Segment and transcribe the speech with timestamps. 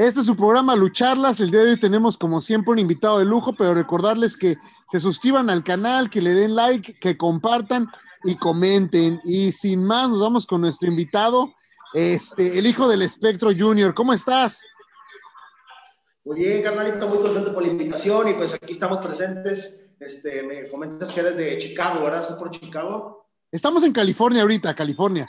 [0.00, 1.40] Este es su programa Lucharlas.
[1.40, 4.56] El día de hoy tenemos como siempre un invitado de lujo, pero recordarles que
[4.90, 7.86] se suscriban al canal, que le den like, que compartan
[8.24, 9.20] y comenten.
[9.24, 11.52] Y sin más, nos vamos con nuestro invitado,
[11.92, 13.92] este, el hijo del espectro Junior.
[13.92, 14.64] ¿Cómo estás?
[16.24, 19.76] Muy bien, carnalito, muy contento por la invitación y pues aquí estamos presentes.
[20.00, 22.22] Este, me comentas que eres de Chicago, ¿verdad?
[22.22, 23.28] ¿Estás por Chicago?
[23.52, 25.28] Estamos en California ahorita, California.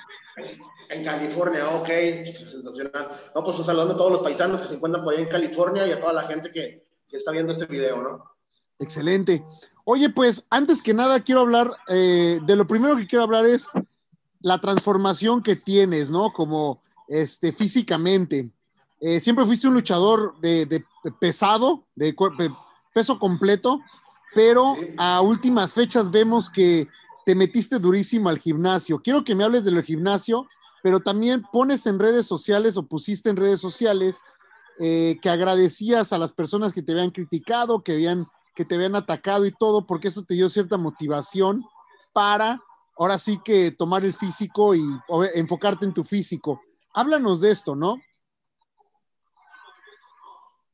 [0.91, 3.09] En California, ok, sensacional.
[3.33, 5.91] No, pues saludando a todos los paisanos que se encuentran por ahí en California y
[5.93, 8.25] a toda la gente que, que está viendo este video, ¿no?
[8.77, 9.43] Excelente.
[9.85, 13.69] Oye, pues antes que nada quiero hablar, eh, de lo primero que quiero hablar es
[14.41, 16.33] la transformación que tienes, ¿no?
[16.33, 18.49] Como este, físicamente.
[18.99, 20.83] Eh, siempre fuiste un luchador de, de
[21.19, 22.51] pesado, de, de
[22.93, 23.79] peso completo,
[24.33, 26.87] pero a últimas fechas vemos que
[27.25, 29.01] te metiste durísimo al gimnasio.
[29.01, 30.47] Quiero que me hables del gimnasio,
[30.83, 34.23] pero también pones en redes sociales o pusiste en redes sociales
[34.79, 38.95] eh, que agradecías a las personas que te habían criticado, que, habían, que te habían
[38.95, 41.63] atacado y todo, porque eso te dio cierta motivación
[42.13, 42.61] para
[42.97, 44.83] ahora sí que tomar el físico y
[45.35, 46.61] enfocarte en tu físico.
[46.93, 47.97] Háblanos de esto, ¿no?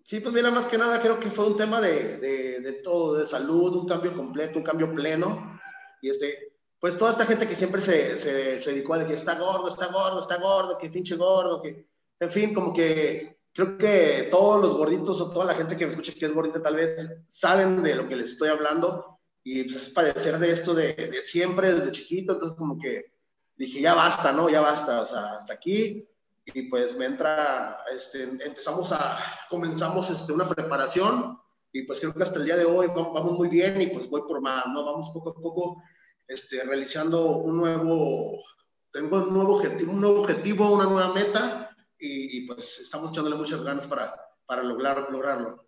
[0.03, 3.75] Sí, pues mira, más que nada creo que fue un tema de todo, de salud,
[3.75, 5.59] un cambio completo, un cambio pleno.
[6.01, 6.46] Y este,
[6.79, 9.87] pues toda esta gente que siempre se, se, se dedicó a que está gordo, está
[9.87, 11.87] gordo, está gordo, que pinche gordo, que,
[12.19, 15.91] en fin, como que creo que todos los gorditos o toda la gente que me
[15.91, 19.75] escucha que es gordita tal vez saben de lo que les estoy hablando y pues
[19.77, 23.13] es padecer de esto de, siempre, desde chiquito, entonces como que
[23.55, 24.49] dije, ya basta, ¿no?
[24.49, 26.07] Ya basta, hasta aquí
[26.45, 29.17] y pues me entra, este, empezamos a,
[29.49, 31.39] comenzamos este, una preparación
[31.71, 34.21] y pues creo que hasta el día de hoy vamos muy bien y pues voy
[34.21, 34.85] por más, ¿no?
[34.85, 35.81] Vamos poco a poco
[36.27, 38.43] este, realizando un nuevo,
[38.91, 43.35] tengo un nuevo objetivo, un nuevo objetivo una nueva meta y, y, pues estamos echándole
[43.35, 44.13] muchas ganas para,
[44.45, 45.65] para lograr, lograrlo.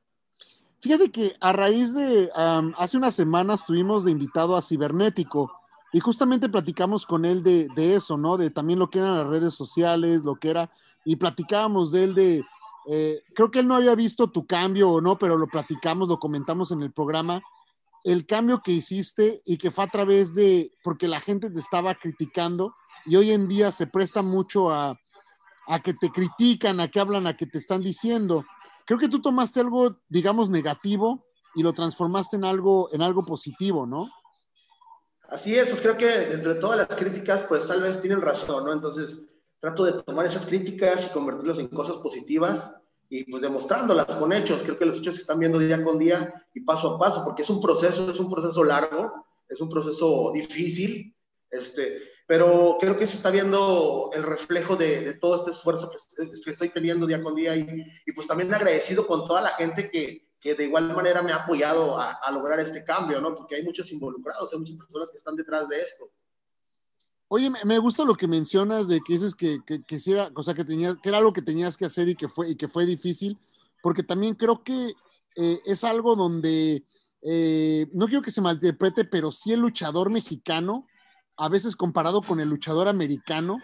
[0.81, 5.52] Fíjate que a raíz de, um, hace unas semanas tuvimos de invitado a Cibernético
[5.92, 8.38] y justamente platicamos con él de, de, eso, ¿no?
[8.38, 10.72] De también lo que eran las redes sociales, lo que era,
[11.03, 12.44] y platicábamos de él de,
[12.88, 16.20] eh, creo que él no había visto tu cambio o no, pero lo platicamos, lo
[16.20, 17.41] comentamos en el programa,
[18.04, 21.96] el cambio que hiciste y que fue a través de, porque la gente te estaba
[21.96, 25.00] criticando y hoy en día se presta mucho a,
[25.68, 28.46] a que te critican, a que hablan, a que te están diciendo.
[28.86, 33.86] Creo que tú tomaste algo, digamos, negativo y lo transformaste en algo, en algo positivo,
[33.86, 34.09] ¿no?
[35.30, 38.66] Así es, pues creo que dentro de todas las críticas, pues tal vez tienen razón,
[38.66, 38.74] ¿no?
[38.74, 39.22] Entonces,
[39.59, 42.72] trato de tomar esas críticas y convertirlas en cosas positivas
[43.09, 44.64] y pues demostrándolas con hechos.
[44.64, 47.42] Creo que los hechos se están viendo día con día y paso a paso, porque
[47.42, 51.16] es un proceso, es un proceso largo, es un proceso difícil,
[51.50, 56.30] este, pero creo que se está viendo el reflejo de, de todo este esfuerzo que,
[56.30, 59.90] que, estoy teniendo día con día y, y, pues también agradecido con toda la gente
[59.90, 63.34] que, que de igual manera me ha apoyado a, a, lograr este cambio, ¿no?
[63.34, 66.12] Porque hay muchos involucrados, hay muchas personas que están detrás de esto.
[67.31, 69.97] Oye, me gusta lo que mencionas de que dices que, que, que,
[70.34, 72.56] o sea, que, tenías, que era algo que tenías que hacer y que fue, y
[72.56, 73.38] que fue difícil,
[73.84, 74.94] porque también creo que
[75.35, 76.84] eh, es algo donde,
[77.22, 80.88] eh, no quiero que se malinterprete, pero sí el luchador mexicano,
[81.38, 83.59] a veces comparado con el luchador americano,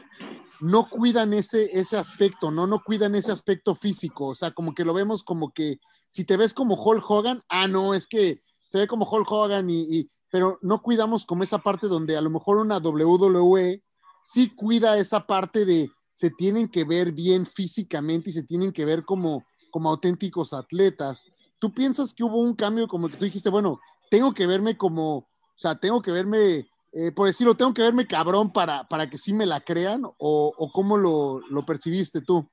[0.62, 2.68] no cuidan ese, ese aspecto, ¿no?
[2.68, 5.80] No cuidan ese aspecto físico, o sea, como que lo vemos como que
[6.12, 9.72] si te ves como Hulk Hogan, ah, no, es que se ve como Hulk Hogan
[9.72, 13.82] y pero no cuidamos como esa parte donde a lo mejor una WWE
[14.22, 18.84] sí cuida esa parte de se tienen que ver bien físicamente y se tienen que
[18.84, 21.26] ver como, como auténticos atletas.
[21.58, 23.80] ¿Tú piensas que hubo un cambio como que tú dijiste, bueno,
[24.12, 28.06] tengo que verme como, o sea, tengo que verme, eh, por decirlo, tengo que verme
[28.06, 32.46] cabrón para, para que sí me la crean o, o cómo lo, lo percibiste tú?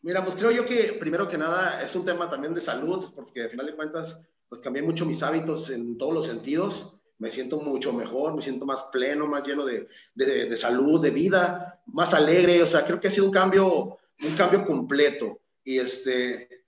[0.00, 3.42] Mira, pues creo yo que primero que nada es un tema también de salud, porque
[3.42, 6.94] al final de cuentas pues cambié mucho mis hábitos en todos los sentidos.
[7.18, 11.10] Me siento mucho mejor, me siento más pleno, más lleno de, de, de, salud, de
[11.10, 12.62] vida, más alegre.
[12.62, 15.40] O sea, creo que ha sido un cambio, un cambio completo.
[15.64, 16.64] Y, este,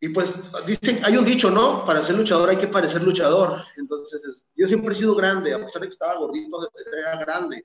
[0.00, 0.34] y pues
[0.66, 1.84] dicen, hay un dicho, ¿no?
[1.86, 3.62] Para ser luchador hay que parecer luchador.
[3.76, 7.64] Entonces, yo siempre he sido grande, a pesar de que estaba gordito, era grande,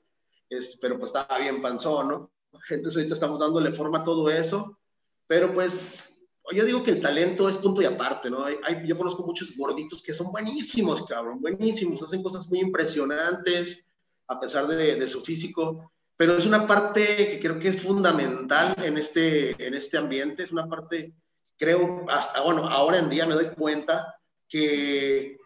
[0.50, 2.32] es, pero pues estaba bien panzón, ¿no?
[2.70, 4.80] Entonces ahorita estamos dándole forma a todo eso,
[5.28, 6.09] pero pues
[6.52, 8.46] yo digo que el talento es punto y aparte, ¿no?
[8.46, 13.84] Hay, hay, yo conozco muchos gorditos que son buenísimos, cabrón, buenísimos, hacen cosas muy impresionantes
[14.28, 18.76] a pesar de, de su físico, pero es una parte que creo que es fundamental
[18.84, 21.14] en este, en este ambiente, es una parte
[21.60, 24.16] creo, hasta, bueno, ahora en día me doy cuenta
[24.48, 25.38] que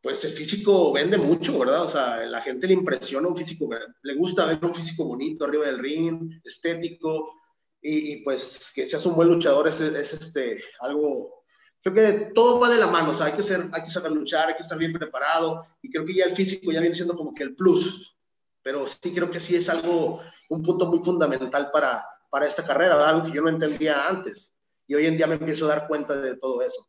[0.00, 1.82] pues el físico vende mucho, ¿verdad?
[1.82, 3.68] O sea, la gente le impresiona un físico,
[4.02, 7.41] le gusta ver un físico bonito arriba del ring, estético,
[7.82, 11.44] y, pues que seas un buen luchador es, es, este, algo,
[11.82, 14.12] creo que todo va de la mano, o sea, hay que, ser, hay que saber
[14.12, 17.16] luchar, hay que estar bien preparado, y creo que ya el físico ya viene siendo
[17.16, 18.16] como que el plus,
[18.62, 23.08] pero sí creo que sí es algo, un punto muy fundamental para, para esta carrera,
[23.08, 24.54] algo que yo no entendía antes
[24.86, 26.86] y hoy en día me empiezo a dar cuenta de todo eso.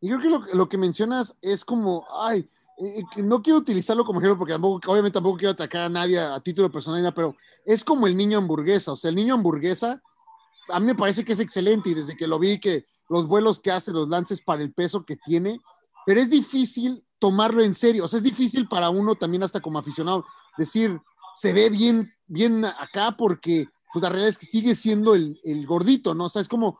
[0.00, 2.48] Y creo que lo, lo que mencionas es como, ay,
[2.80, 6.38] eh, no quiero utilizarlo como ejemplo porque tampoco, obviamente tampoco quiero atacar a nadie a,
[6.40, 10.00] título personal, pero es como el niño hamburguesa, o sea, el niño hamburguesa
[10.68, 13.60] a mí me parece que es excelente y desde que lo vi que los vuelos
[13.60, 15.60] que hace, los lances para el peso que tiene,
[16.06, 19.78] pero es difícil tomarlo en serio, o sea, es difícil para uno también hasta como
[19.78, 20.24] aficionado
[20.56, 21.00] decir,
[21.34, 25.66] se ve bien, bien acá porque pues la realidad es que sigue siendo el, el
[25.66, 26.26] gordito, ¿no?
[26.26, 26.78] O sea, es como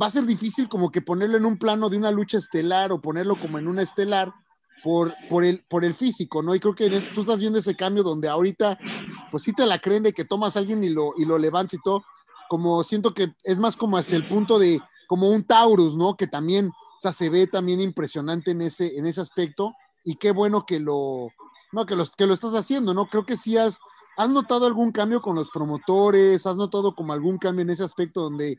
[0.00, 3.00] va a ser difícil como que ponerlo en un plano de una lucha estelar o
[3.00, 4.32] ponerlo como en una estelar
[4.82, 6.54] por, por, el, por el físico, ¿no?
[6.54, 8.78] Y creo que tú estás viendo ese cambio donde ahorita,
[9.30, 11.74] pues sí te la creen de que tomas a alguien y lo, y lo levantas
[11.74, 12.04] y todo,
[12.48, 16.16] como siento que es más como hacia el punto de, como un Taurus, ¿no?
[16.16, 19.74] Que también, o sea, se ve también impresionante en ese, en ese aspecto
[20.04, 21.28] y qué bueno que lo,
[21.72, 23.06] no, que, los, que lo estás haciendo, ¿no?
[23.06, 23.80] Creo que sí has,
[24.16, 28.22] has notado algún cambio con los promotores, has notado como algún cambio en ese aspecto
[28.22, 28.58] donde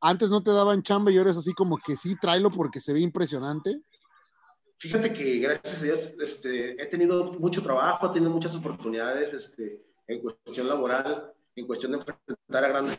[0.00, 2.92] antes no te daban chamba y ahora es así como que sí, tráelo porque se
[2.92, 3.82] ve impresionante.
[4.78, 9.82] Fíjate que gracias a Dios este, he tenido mucho trabajo, he tenido muchas oportunidades este,
[10.06, 12.98] en cuestión laboral, en cuestión de enfrentar a grandes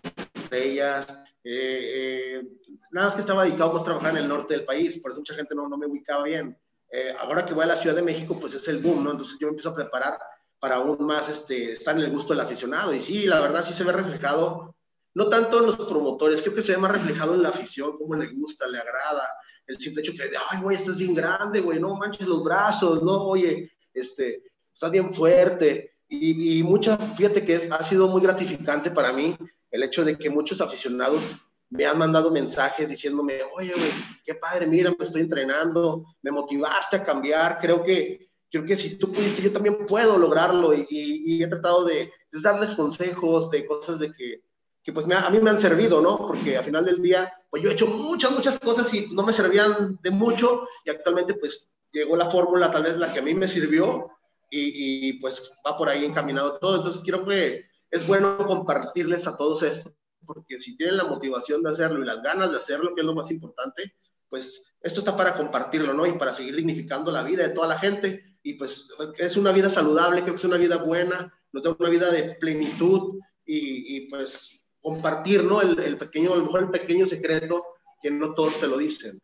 [0.52, 1.06] estrellas.
[1.44, 2.44] Eh, eh,
[2.92, 5.34] nada más que estaba dedicado a trabajar en el norte del país, por eso mucha
[5.34, 6.58] gente no, no me ubicaba bien.
[6.92, 9.12] Eh, ahora que voy a la Ciudad de México, pues es el boom, ¿no?
[9.12, 10.20] Entonces yo me empiezo a preparar
[10.60, 12.94] para aún más este, estar en el gusto del aficionado.
[12.94, 14.76] Y sí, la verdad sí se ve reflejado
[15.14, 18.16] no tanto en los promotores, creo que se ve más reflejado en la afición, cómo
[18.16, 19.28] le gusta, le agrada,
[19.68, 23.24] el simple hecho que, ay, güey, estás bien grande, güey, no manches los brazos, no,
[23.24, 24.42] oye, este,
[24.74, 25.96] estás bien fuerte.
[26.08, 29.36] Y, y mucha, fíjate que es, ha sido muy gratificante para mí
[29.72, 31.38] el hecho de que muchos aficionados
[31.72, 33.92] me han mandado mensajes diciéndome, oye, güey,
[34.26, 38.98] qué padre, mira, me estoy entrenando, me motivaste a cambiar, creo que, creo que si
[38.98, 43.98] tú pudiste, yo también puedo lograrlo y, he tratado de, de darles consejos, de cosas
[44.00, 44.44] de que,
[44.84, 46.18] que pues a mí me han servido, ¿no?
[46.28, 49.32] Porque al final del día, pues yo he hecho muchas, muchas cosas y no me
[49.32, 53.34] servían de mucho y actualmente pues llegó la fórmula tal vez la que a mí
[53.34, 54.10] me sirvió
[54.50, 56.78] y, y, pues va por ahí encaminado todo.
[56.78, 59.94] Entonces quiero que es bueno compartirles a todos esto,
[60.26, 63.14] porque si tienen la motivación de hacerlo y las ganas de hacerlo, que es lo
[63.14, 63.94] más importante,
[64.30, 66.08] pues esto está para compartirlo, ¿no?
[66.08, 68.38] Y para seguir dignificando la vida de toda la gente.
[68.42, 71.90] Y pues es una vida saludable, creo que es una vida buena, nos da una
[71.90, 75.62] vida de plenitud y, pues compartir, ¿no?
[75.62, 77.64] El, pequeño, a lo mejor el pequeño secreto
[78.02, 79.20] que no todos te lo dicen.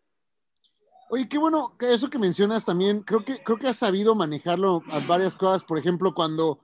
[1.09, 4.99] Oye, qué bueno eso que mencionas también, creo que, creo que has sabido manejarlo a
[4.99, 6.59] varias cosas, por ejemplo, cuando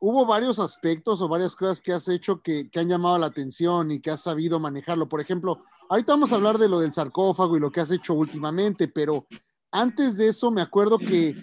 [0.00, 3.90] hubo varios aspectos o varias cosas que has hecho que, que han llamado la atención
[3.90, 5.08] y que has sabido manejarlo.
[5.08, 8.14] Por ejemplo, ahorita vamos a hablar de lo del sarcófago y lo que has hecho
[8.14, 9.26] últimamente, pero
[9.70, 11.34] antes de eso me acuerdo que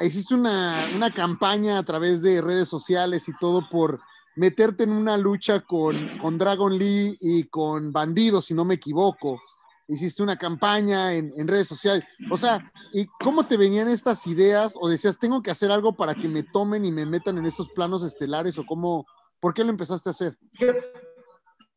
[0.00, 4.00] hiciste una, una campaña a través de redes sociales y todo por
[4.36, 9.40] meterte en una lucha con, con Dragon Lee y con Bandido, si no me equivoco.
[9.88, 12.04] Hiciste una campaña en, en, redes sociales.
[12.30, 14.74] O sea, ¿y cómo te venían estas ideas?
[14.80, 17.68] ¿O decías, tengo que hacer algo para que me tomen y me metan en esos
[17.70, 18.58] planos estelares?
[18.58, 19.06] ¿O cómo,
[19.40, 20.38] por qué lo empezaste a hacer?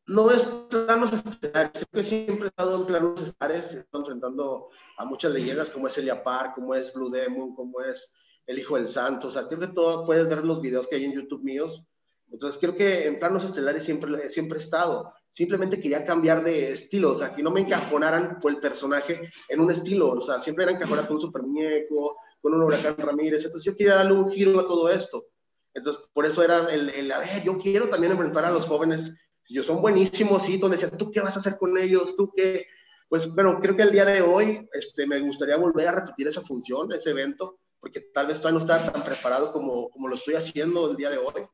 [0.06, 5.32] No es planos estelares, creo que siempre he estado en planos estelares, enfrentando a muchas
[5.32, 8.12] leyendas como es Elia Park, como es Blue Demon, como es
[8.46, 9.26] El Hijo del Santo.
[9.26, 11.84] O sea, creo que todo puedes ver los videos que hay en YouTube míos
[12.30, 15.12] entonces creo que en planos estelares siempre, siempre he estado.
[15.36, 19.60] Simplemente quería cambiar de estilo, o sea, que no me encajonaran por el personaje en
[19.60, 23.44] un estilo, o sea, siempre era encajonar con un super muñeco, con un huracán Ramírez,
[23.44, 25.26] entonces yo quería darle un giro a todo esto.
[25.74, 29.12] Entonces, por eso era el, el a ver, yo quiero también enfrentar a los jóvenes,
[29.46, 32.16] ellos son buenísimos, sí, donde decían, ¿tú qué vas a hacer con ellos?
[32.16, 32.64] ¿Tú qué?
[33.06, 36.40] Pues, bueno, creo que el día de hoy este, me gustaría volver a repetir esa
[36.40, 40.36] función, ese evento, porque tal vez todavía no está tan preparado como, como lo estoy
[40.36, 41.46] haciendo el día de hoy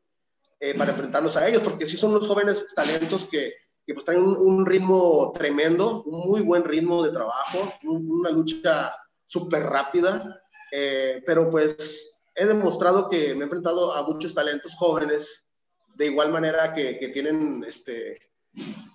[0.61, 3.55] eh, para enfrentarnos a ellos, porque sí son unos jóvenes talentos que,
[3.87, 8.31] que pues traen un, un ritmo tremendo, un muy buen ritmo de trabajo, un- una
[8.31, 14.75] lucha súper rápida, eh, pero pues he demostrado que me he enfrentado a muchos talentos
[14.75, 15.47] jóvenes
[15.95, 18.19] de igual manera que, que tienen este,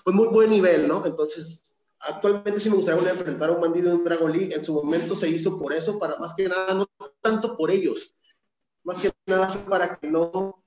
[0.04, 1.06] pues muy buen nivel, ¿no?
[1.06, 4.54] Entonces, actualmente sí me gustaría enfrentar a un bandido en Dragon League.
[4.56, 6.88] En su momento se hizo por eso, para más que nada, no
[7.22, 8.16] tanto por ellos,
[8.84, 10.64] más que nada para que no,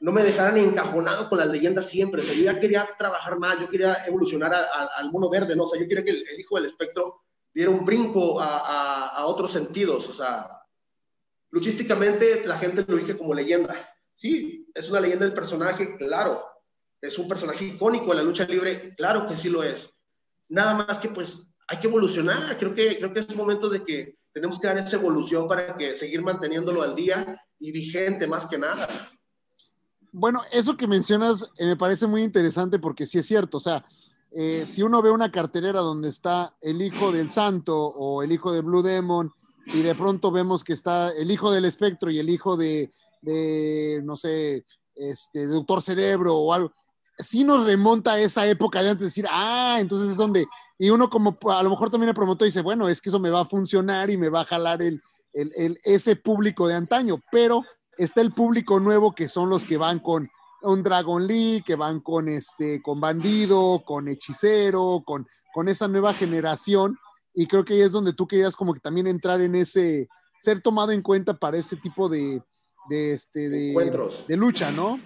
[0.00, 2.22] no me dejaran encajonado con las leyendas siempre.
[2.22, 5.64] O sea, yo ya quería trabajar más, yo quería evolucionar al mono verde, ¿no?
[5.64, 10.08] O yo quería que el, hijo del espectro diera un brinco a, otros sentidos.
[10.08, 10.48] O sea,
[11.50, 13.94] luchísticamente la gente lo ubica como leyenda.
[14.14, 16.44] Sí, es una leyenda del personaje, claro.
[17.00, 19.98] Es un personaje icónico en la lucha libre, claro que sí lo es.
[20.48, 22.56] Nada más que pues hay que evolucionar.
[22.58, 25.94] Creo que, creo que es momento de que tenemos que dar esa evolución para que
[25.94, 28.88] seguir manteniéndolo al día y vigente más que nada.
[30.12, 33.84] Bueno, eso que mencionas eh, me parece muy interesante porque sí es cierto, o sea,
[34.32, 38.52] eh, si uno ve una cartelera donde está el hijo del santo o el hijo
[38.52, 39.32] de Blue Demon
[39.66, 42.90] y de pronto vemos que está el hijo del espectro y el hijo de,
[43.22, 44.64] de no sé,
[44.94, 46.72] este, Doctor Cerebro o algo,
[47.18, 50.46] sí nos remonta a esa época de antes de decir, ah, entonces es donde,
[50.78, 53.30] y uno como a lo mejor también el promotor dice, bueno, es que eso me
[53.30, 55.00] va a funcionar y me va a jalar el,
[55.32, 57.62] el, el- ese público de antaño, pero
[58.04, 60.30] está el público nuevo que son los que van con
[60.62, 66.14] un Dragon League, que van con este, con Bandido, con Hechicero, con, con esa nueva
[66.14, 66.98] generación,
[67.34, 70.60] y creo que ahí es donde tú querías como que también entrar en ese, ser
[70.60, 72.42] tomado en cuenta para ese tipo de,
[72.88, 74.26] de este, de, Encuentros.
[74.26, 75.00] de lucha, ¿no?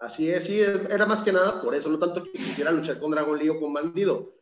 [0.00, 3.12] Así es, sí, era más que nada por eso, no tanto que quisiera luchar con
[3.12, 4.34] Dragon League o con Bandido.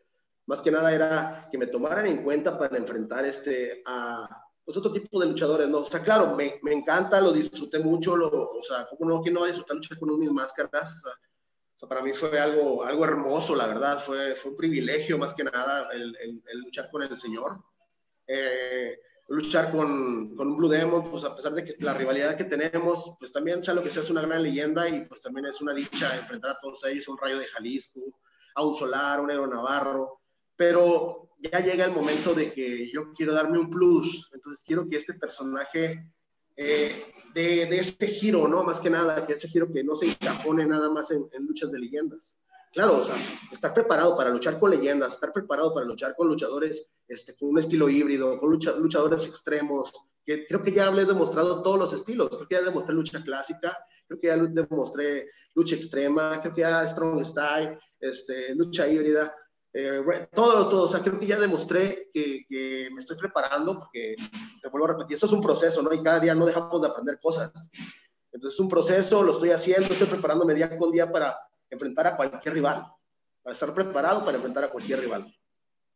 [0.46, 4.92] Más que nada era que me tomaran en cuenta para enfrentar este, a pues, otro
[4.92, 5.78] tipo de luchadores, ¿no?
[5.80, 9.34] O sea, claro, me, me encanta, lo disfruté mucho, lo, o sea, ¿cómo no, quién
[9.34, 10.92] no va a disfrutar luchar con unas máscaras?
[10.98, 14.56] O sea, o sea, para mí fue algo, algo hermoso, la verdad, fue, fue un
[14.56, 17.58] privilegio más que nada el, el- el luchar con el Señor.
[18.26, 22.44] Eh, luchar con, con un Blue Demon, pues a pesar de que la rivalidad que
[22.44, 25.60] tenemos, pues también sea lo que sea, es una gran leyenda y pues también es
[25.60, 28.00] una dicha enfrentar a todos ellos, un Rayo de Jalisco,
[28.54, 30.20] a un Solar, un Héroe Navarro,
[30.56, 34.96] pero ya llega el momento de que yo quiero darme un plus, entonces quiero que
[34.96, 36.10] este personaje
[36.56, 38.62] eh, de, de este giro, ¿no?
[38.62, 41.70] Más que nada, que ese giro que no se encajone nada más en, en luchas
[41.72, 42.38] de leyendas.
[42.72, 43.14] Claro, o sea,
[43.52, 47.58] estar preparado para luchar con leyendas, estar preparado para luchar con luchadores este, con un
[47.58, 49.92] estilo híbrido, con lucha- luchadores extremos,
[50.24, 53.78] que creo que ya he demostrado todos los estilos, creo que ya demostré lucha clásica,
[54.08, 59.32] creo que ya demostré lucha extrema, creo que ya strong style, este, lucha híbrida,
[59.76, 64.14] eh, todo, todo, o sea, creo que ya demostré que, que me estoy preparando, porque
[64.62, 65.92] te vuelvo a repetir, esto es un proceso, ¿no?
[65.92, 67.50] Y cada día no dejamos de aprender cosas.
[68.30, 71.36] Entonces es un proceso, lo estoy haciendo, estoy preparándome día con día para
[71.70, 72.86] enfrentar a cualquier rival,
[73.42, 75.34] para estar preparado para enfrentar a cualquier rival.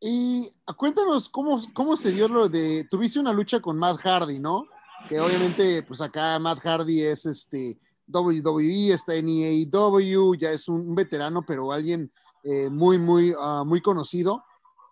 [0.00, 4.66] Y cuéntanos cómo, cómo se dio lo de, tuviste una lucha con Matt Hardy, ¿no?
[5.08, 10.94] Que obviamente, pues acá Matt Hardy es este WWE, está en AEW, ya es un
[10.96, 12.10] veterano, pero alguien
[12.44, 14.44] eh, muy, muy, ah, muy conocido.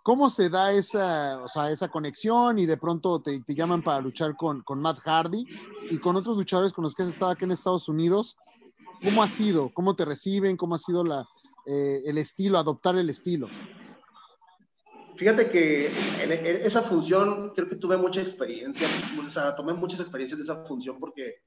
[0.03, 4.01] ¿Cómo se da esa, o sea, esa conexión y de pronto te, te llaman para
[4.01, 5.45] luchar con, con Matt Hardy
[5.91, 8.37] y con otros luchadores con los que has estado aquí en Estados Unidos?
[9.03, 9.73] ¿Cómo ha sido?
[9.75, 10.57] ¿Cómo te reciben?
[10.57, 11.27] ¿Cómo ha sido la,
[11.67, 13.49] eh, el estilo, adoptar el estilo?
[15.17, 16.33] Fíjate que en,
[16.65, 18.87] esa función creo que tuve mucha experiencia,
[19.19, 21.43] o sea, tomé muchas experiencias de esa función porque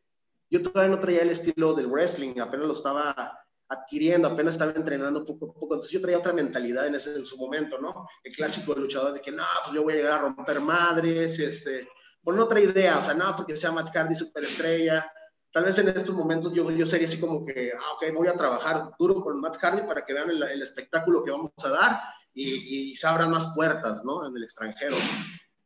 [0.50, 3.39] yo todavía no traía el estilo del wrestling, apenas lo estaba
[3.70, 7.24] adquiriendo, apenas estaba entrenando poco a poco, entonces yo traía otra mentalidad en ese en
[7.24, 8.08] su momento, ¿no?
[8.24, 11.88] El clásico luchador de que no, pues yo voy a llegar a romper madres, este,
[12.24, 15.12] con otra idea, o sea, no, porque sea Matt Hardy superestrella,
[15.54, 18.34] tal vez en estos momentos yo, yo sería así como que, ah, ok, voy a
[18.34, 22.02] trabajar duro con Matt Hardy para que vean el, el espectáculo que vamos a dar
[22.34, 24.28] y, y se abran más puertas, ¿no?
[24.28, 24.96] En el extranjero.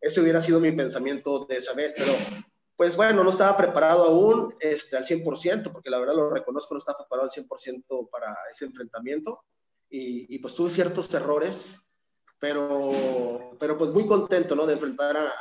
[0.01, 2.13] Ese hubiera sido mi pensamiento de esa vez, pero
[2.75, 6.79] pues bueno, no estaba preparado aún este, al 100%, porque la verdad lo reconozco, no
[6.79, 9.43] estaba preparado al 100% para ese enfrentamiento
[9.89, 11.75] y, y, pues tuve ciertos errores,
[12.39, 14.65] pero, pero pues muy contento, ¿no?
[14.65, 15.31] De enfrentar a,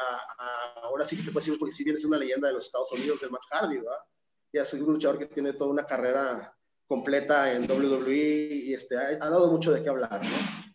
[0.82, 2.92] ahora sí que te puedo decir, porque si bien es una leyenda de los Estados
[2.92, 3.98] Unidos, el Matt Hardy, ¿verdad?
[4.52, 6.54] Ya soy un luchador que tiene toda una carrera
[6.86, 10.72] completa en WWE y este, ha, dado mucho de qué hablar, ¿no?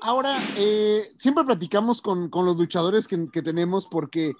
[0.00, 4.34] Ahora, eh, siempre platicamos con, con los luchadores que tenemos porque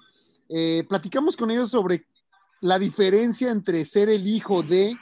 [0.49, 2.05] eh, platicamos con ellos sobre
[2.61, 4.95] la diferencia entre ser el hijo de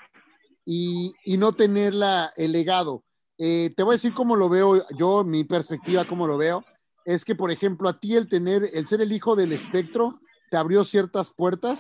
[0.66, 3.04] y, no tener la, el legado.
[3.38, 6.64] Eh, te voy a decir cómo lo veo yo, mi perspectiva, cómo lo veo.
[7.06, 10.58] Es que, por ejemplo, a ti el tener, el ser el hijo del espectro, te
[10.58, 11.80] abrió ciertas puertas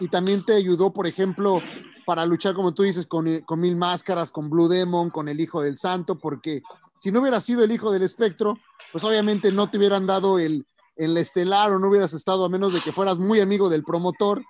[0.00, 1.62] y también te ayudó, por ejemplo,
[2.04, 5.62] para luchar, como tú dices, con, con Mil Máscaras, con Blue Demon, con el Hijo
[5.62, 6.62] del Santo, porque
[7.00, 8.58] si no hubieras sido el Hijo del Espectro,
[8.92, 10.66] pues obviamente no te hubieran dado el,
[10.96, 14.42] el estelar o no hubieras estado a menos de que fueras muy amigo del promotor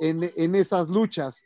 [0.00, 1.42] en, en esas luchas.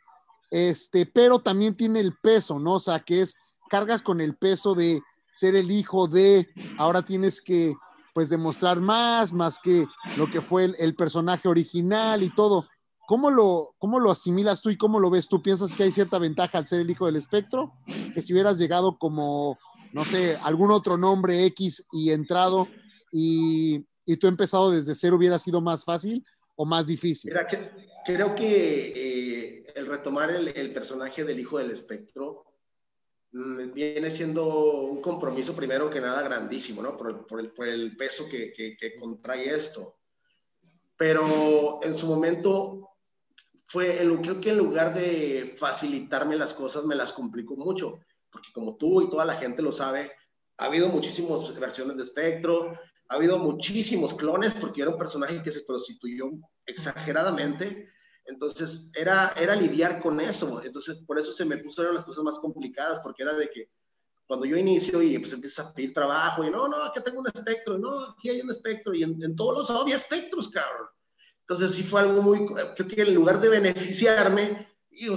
[0.51, 2.73] Este, pero también tiene el peso, ¿no?
[2.73, 3.35] O sea, que es,
[3.69, 5.01] cargas con el peso de
[5.31, 6.47] ser el hijo de,
[6.77, 7.73] ahora tienes que,
[8.13, 9.85] pues, demostrar más, más que
[10.17, 12.67] lo que fue el, el personaje original y todo.
[13.09, 15.41] ¿Cómo lo, ¿Cómo lo asimilas tú y cómo lo ves tú?
[15.41, 17.73] ¿Piensas que hay cierta ventaja al ser el hijo del espectro?
[18.13, 19.57] Que si hubieras llegado como,
[19.93, 22.67] no sé, algún otro nombre X y entrado
[23.11, 26.25] y, y tú empezado desde cero hubiera sido más fácil
[26.55, 27.31] o más difícil?
[27.31, 27.69] Mira, que,
[28.03, 32.43] creo que eh, el retomar el, el, personaje del hijo del espectro
[33.31, 34.47] mm, viene siendo
[34.81, 36.97] un compromiso primero que nada grandísimo, ¿no?
[36.97, 39.99] Por, por, el, por el, peso que, que, que contrae esto.
[40.97, 42.89] Pero en su momento
[43.65, 47.99] fue, creo que en lugar de facilitarme las cosas, me las complicó mucho,
[48.31, 50.11] porque como tú y toda la gente lo sabe,
[50.57, 52.73] ha habido muchísimas versiones de espectro,
[53.09, 56.29] ha habido muchísimos clones, porque era un personaje que se prostituyó
[56.65, 57.89] exageradamente,
[58.25, 62.39] entonces era, era lidiar con eso, entonces por eso se me pusieron las cosas más
[62.39, 63.69] complicadas, porque era de que
[64.27, 67.27] cuando yo inicio y pues empiezas a pedir trabajo, y no, no, aquí tengo un
[67.27, 70.87] espectro, no, aquí hay un espectro, y en, en todos los había espectros, cabrón.
[71.41, 74.67] Entonces sí fue algo muy, creo que en lugar de beneficiarme,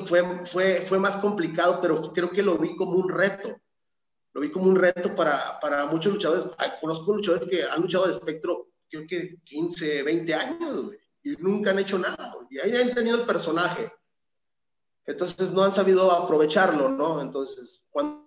[0.06, 3.60] fue, fue, fue más complicado, pero creo que lo vi como un reto.
[4.34, 6.46] Lo vi como un reto para, para muchos luchadores.
[6.58, 10.90] Ay, conozco luchadores que han luchado de espectro, creo que 15, 20 años,
[11.22, 12.34] y nunca han hecho nada.
[12.50, 13.92] Y ahí han tenido el personaje.
[15.04, 17.20] Entonces no han sabido aprovecharlo, ¿no?
[17.20, 18.22] Entonces, cuando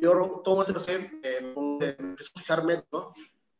[0.00, 3.14] yo tomo este eh, empiezo a fijarme, ¿no?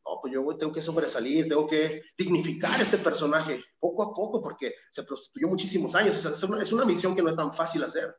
[0.05, 4.75] no, pues yo tengo que sobresalir, tengo que dignificar este personaje poco a poco porque
[4.91, 6.23] se prostituyó muchísimos años.
[6.23, 8.15] es, una, es, una, misión que no es tan fácil hacer,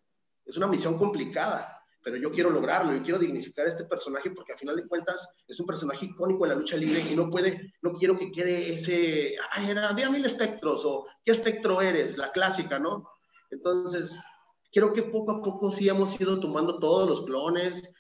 [0.46, 4.56] es una misión complicada, pero yo quiero lograrlo, yo quiero dignificar este personaje porque a
[4.56, 7.94] final de cuentas es un personaje icónico en la lucha libre y no puede, no
[7.94, 12.78] quiero que quede ese, ay, era, había mil espectros o qué espectro eres, la clásica,
[12.78, 13.10] ¿no?
[13.50, 14.20] Entonces,
[14.72, 17.92] creo que poco a poco sí hemos ido tomando todos los clones,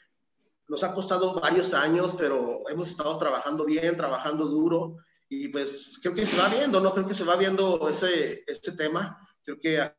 [0.68, 4.96] nos ha costado varios años, pero hemos estado trabajando bien, trabajando duro
[5.28, 6.92] y pues creo que se va viendo, ¿no?
[6.92, 9.18] Creo que se va viendo ese, este tema.
[9.44, 9.92] Creo que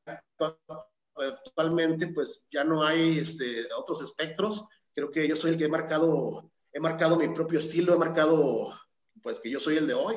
[1.18, 4.66] actualmente pues ya no hay este, otros espectros.
[4.94, 8.74] Creo que yo soy el que he marcado, he marcado mi propio estilo, he marcado
[9.22, 10.16] pues que yo soy el de hoy.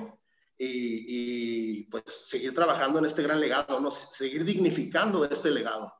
[0.58, 3.90] Y, y pues seguir trabajando en este gran legado, ¿no?
[3.90, 5.90] Seguir dignificando este legado.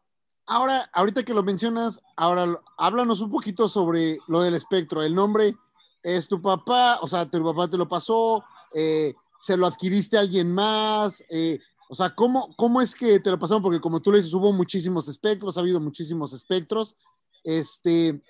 [0.47, 5.03] Ahora, ahorita que lo mencionas, ahora háblanos un poquito sobre lo del espectro.
[5.03, 5.57] El nombre
[6.03, 10.21] es tu papá, o sea, tu papá te lo pasó, eh, se lo adquiriste a
[10.21, 11.61] alguien más, eh,
[11.93, 13.65] o sea, ¿cómo, ¿cómo es que te lo pasaron?
[13.65, 16.97] Porque como tú le dices, hubo muchísimos espectros, ha habido muchísimos espectros.
[17.43, 18.23] Este,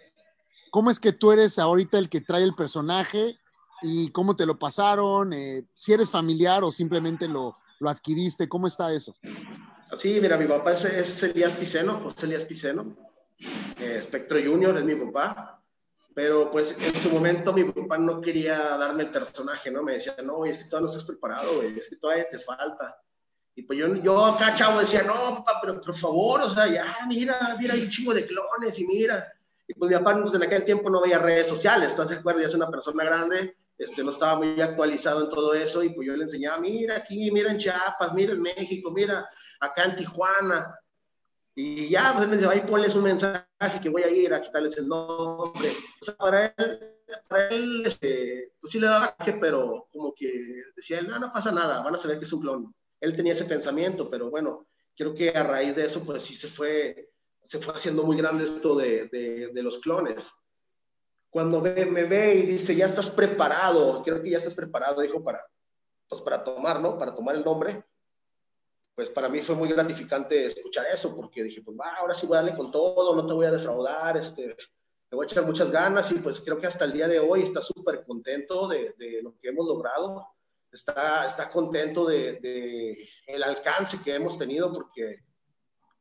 [0.71, 3.37] ¿Cómo es que tú eres ahorita el que trae el personaje
[3.83, 5.35] y cómo te lo pasaron?
[5.35, 9.15] Eh, si eres familiar o simplemente lo, lo adquiriste, ¿cómo está eso?
[9.95, 12.97] Sí, mira, mi papá es, es Elías Piceno, José Elías Piceno.
[13.79, 15.63] Eh, Espectro Junior es mi papá.
[16.15, 19.83] Pero pues en su momento mi papá no quería darme el personaje, ¿no?
[19.83, 22.97] Me decía, no, es que todavía no estás preparado, güey, es que todavía te falta.
[23.55, 26.97] Y pues yo, yo acá, chavo, decía, no, papá, pero por favor, o sea, ya,
[27.09, 29.33] mira, mira, hay un chingo de clones y mira.
[29.67, 32.49] Y pues mi papá pues, en aquel tiempo no veía redes sociales, entonces, acuerdas, ya
[32.49, 36.17] es una persona grande, este, no estaba muy actualizado en todo eso, y pues yo
[36.17, 39.29] le enseñaba, mira aquí, mira en Chiapas, mira en México, mira,
[39.61, 40.77] acá en Tijuana.
[41.55, 43.45] Y ya, pues él me dice, ahí ponles un mensaje
[43.83, 45.73] que voy a ir a quitarles el nombre.
[46.01, 46.97] O sea, para él,
[47.29, 51.33] para él este, pues sí le daba que, pero como que decía él, no, no
[51.33, 52.75] pasa nada, van a saber que es un clon.
[53.01, 56.49] Él tenía ese pensamiento, pero bueno, creo que a raíz de eso, pues sí se
[56.49, 57.11] fue,
[57.43, 60.31] se fue haciendo muy grande esto de, los clones.
[61.31, 65.23] Cuando ve, me ve y dice, ya estás preparado, creo que ya estás preparado, dijo,
[65.23, 65.45] para,
[66.09, 66.99] pues para tomar, ¿no?
[66.99, 67.85] Para tomar el nombre
[69.01, 72.37] pues para mí fue muy gratificante escuchar eso, porque dije, pues va, ahora sí voy
[72.37, 75.71] a darle con todo, no te voy a defraudar, este, le voy a echar muchas
[75.71, 79.35] ganas y pues creo que hasta el día de hoy está súper contento de, lo
[79.39, 80.29] que hemos logrado,
[80.73, 85.25] está, está contento de, de, el alcance que hemos tenido, porque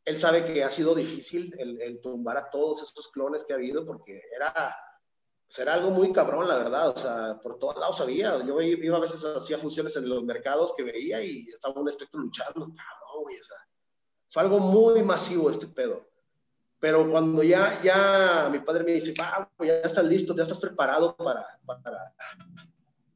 [0.06, 3.58] él sabe que ha sido difícil el, el tumbar a todos esos clones que ha
[3.58, 4.76] habido, porque era
[5.58, 6.90] era algo muy cabrón, la verdad.
[6.90, 8.44] O sea, por todos lados había.
[8.46, 12.20] Yo iba a veces, hacía funciones en los mercados que veía y estaba un espectro
[12.20, 13.40] luchando, cabrón, güey.
[13.40, 13.58] O sea,
[14.30, 16.08] fue algo muy masivo este pedo.
[16.80, 21.16] Pero cuando ya, ya mi padre me dice, ah, ya estás listo, ya estás preparado
[21.18, 22.14] para, para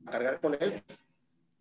[0.06, 0.84] cargar con él,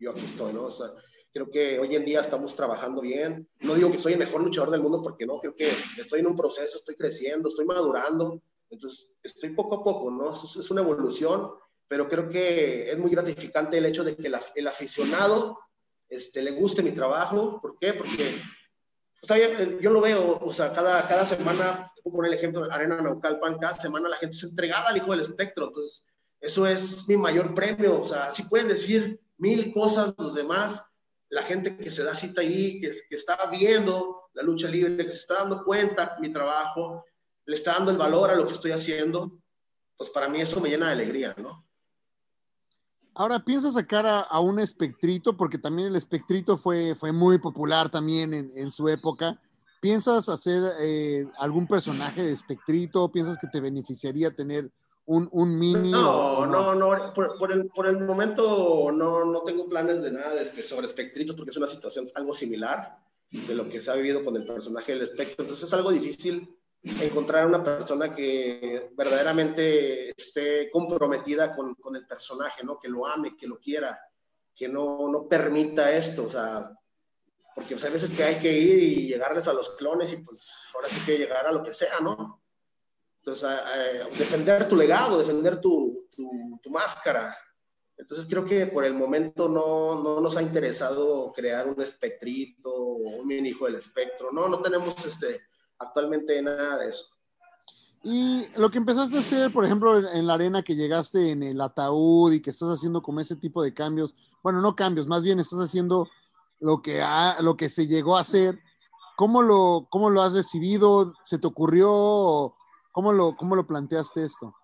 [0.02, 0.64] yo aquí estoy, ¿no?
[0.64, 0.92] O sea,
[1.32, 3.48] Creo que hoy en día estamos trabajando bien.
[3.60, 6.26] No digo que soy el mejor luchador del mundo porque no, creo que estoy en
[6.26, 8.42] un proceso, estoy creciendo, estoy madurando.
[8.68, 10.34] Entonces, estoy poco a poco, ¿no?
[10.34, 11.52] Es, es una evolución,
[11.88, 15.58] pero creo que es muy gratificante el hecho de que la, el aficionado
[16.10, 17.60] este, le guste mi trabajo.
[17.62, 17.94] ¿Por qué?
[17.94, 18.42] Porque
[19.22, 19.38] o sea,
[19.80, 24.08] yo lo veo, o sea, cada, cada semana, por el ejemplo, Arena Naucalpan, cada semana
[24.08, 25.68] la gente se entregaba al hijo del espectro.
[25.68, 26.04] Entonces,
[26.40, 28.00] eso es mi mayor premio.
[28.00, 30.80] O sea, si pueden decir mil cosas los demás,
[31.28, 35.10] la gente que se da cita ahí, que, que está viendo la lucha libre, que
[35.10, 37.04] se está dando cuenta mi trabajo,
[37.46, 39.42] le está dando el valor a lo que estoy haciendo,
[39.96, 41.66] pues para mí eso me llena de alegría, ¿no?
[43.14, 45.36] Ahora, ¿piensas sacar a, un espectrito?
[45.36, 49.38] Porque también el espectrito fue, fue muy popular también en, en su época.
[49.80, 53.10] ¿Piensas hacer eh, algún personaje de espectrito?
[53.10, 54.70] ¿Piensas que te beneficiaría tener
[55.06, 55.90] un, un mini?
[55.90, 57.12] No, no, no, no.
[57.12, 61.34] Por, por, el, por, el, momento no, no tengo planes de nada de, sobre espectritos
[61.34, 62.98] porque es una situación algo similar
[63.30, 65.44] de lo que se ha vivido con el personaje del espectro.
[65.44, 72.64] Entonces es algo difícil encontrar una persona que verdaderamente esté comprometida con, con, el personaje,
[72.64, 72.78] ¿no?
[72.78, 73.98] Que lo ame, que lo quiera,
[74.54, 76.70] que no, no permita esto, o sea,
[77.54, 80.52] porque pues, hay veces que hay que ir y llegarles a los clones y pues
[80.74, 82.41] ahora sí que llegar a lo que sea, ¿no?
[83.24, 83.48] Entonces,
[84.18, 87.36] defender tu legado, defender tu, tu, máscara.
[87.96, 93.30] Entonces creo que por el momento no, no nos ha interesado crear un espectrito un
[93.30, 95.40] hijo del espectro, no, no tenemos este
[95.78, 97.04] actualmente nada de eso.
[98.02, 101.60] Y lo que empezaste a hacer, por ejemplo, en la arena que llegaste en el
[101.60, 105.38] ataúd y que estás haciendo como ese tipo de cambios, bueno, no cambios, más bien
[105.38, 106.08] estás haciendo
[106.58, 108.58] lo que, ha, lo que se llegó a hacer.
[109.16, 111.14] ¿Cómo lo, cómo lo has recibido?
[111.22, 112.56] ¿Se te ocurrió?
[112.92, 114.54] ¿Cómo lo, cómo lo planteaste esto?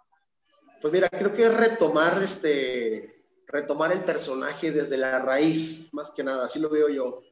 [0.80, 6.22] Pues mira, creo que es retomar este, retomar el personaje desde la raíz, más que
[6.22, 7.22] nada, así lo veo yo,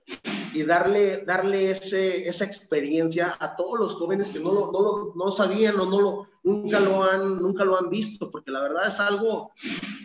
[0.55, 5.13] y darle, darle ese, esa experiencia a todos los jóvenes que no lo, no lo,
[5.15, 8.89] no sabían o no lo, nunca, lo han, nunca lo han visto, porque la verdad
[8.89, 9.53] es algo,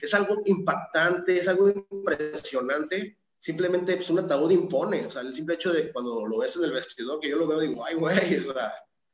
[0.02, 3.18] es algo impactante, es algo impresionante.
[3.40, 6.66] Simplemente pues, un ataúd impone, o sea, el simple hecho de cuando lo ves en
[6.66, 8.74] el vestidor, que yo lo veo, digo, ay, güey, o sea,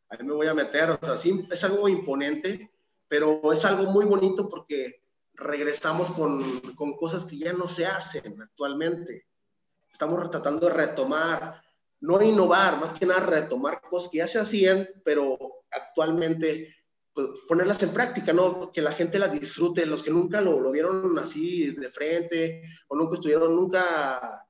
[0.09, 2.71] ahí me voy a meter, o sea, sí, es algo imponente,
[3.07, 8.41] pero es algo muy bonito porque regresamos con, con, cosas que ya no se hacen
[8.41, 9.27] actualmente.
[9.91, 11.61] Estamos tratando de retomar,
[12.01, 15.37] no innovar, más que nada retomar cosas que ya se hacían, pero
[15.71, 16.75] actualmente
[17.13, 18.71] pues, ponerlas en práctica, ¿no?
[18.71, 22.95] Que la gente las disfrute, los que nunca lo, lo vieron así de frente o
[22.95, 24.46] nunca estuvieron, nunca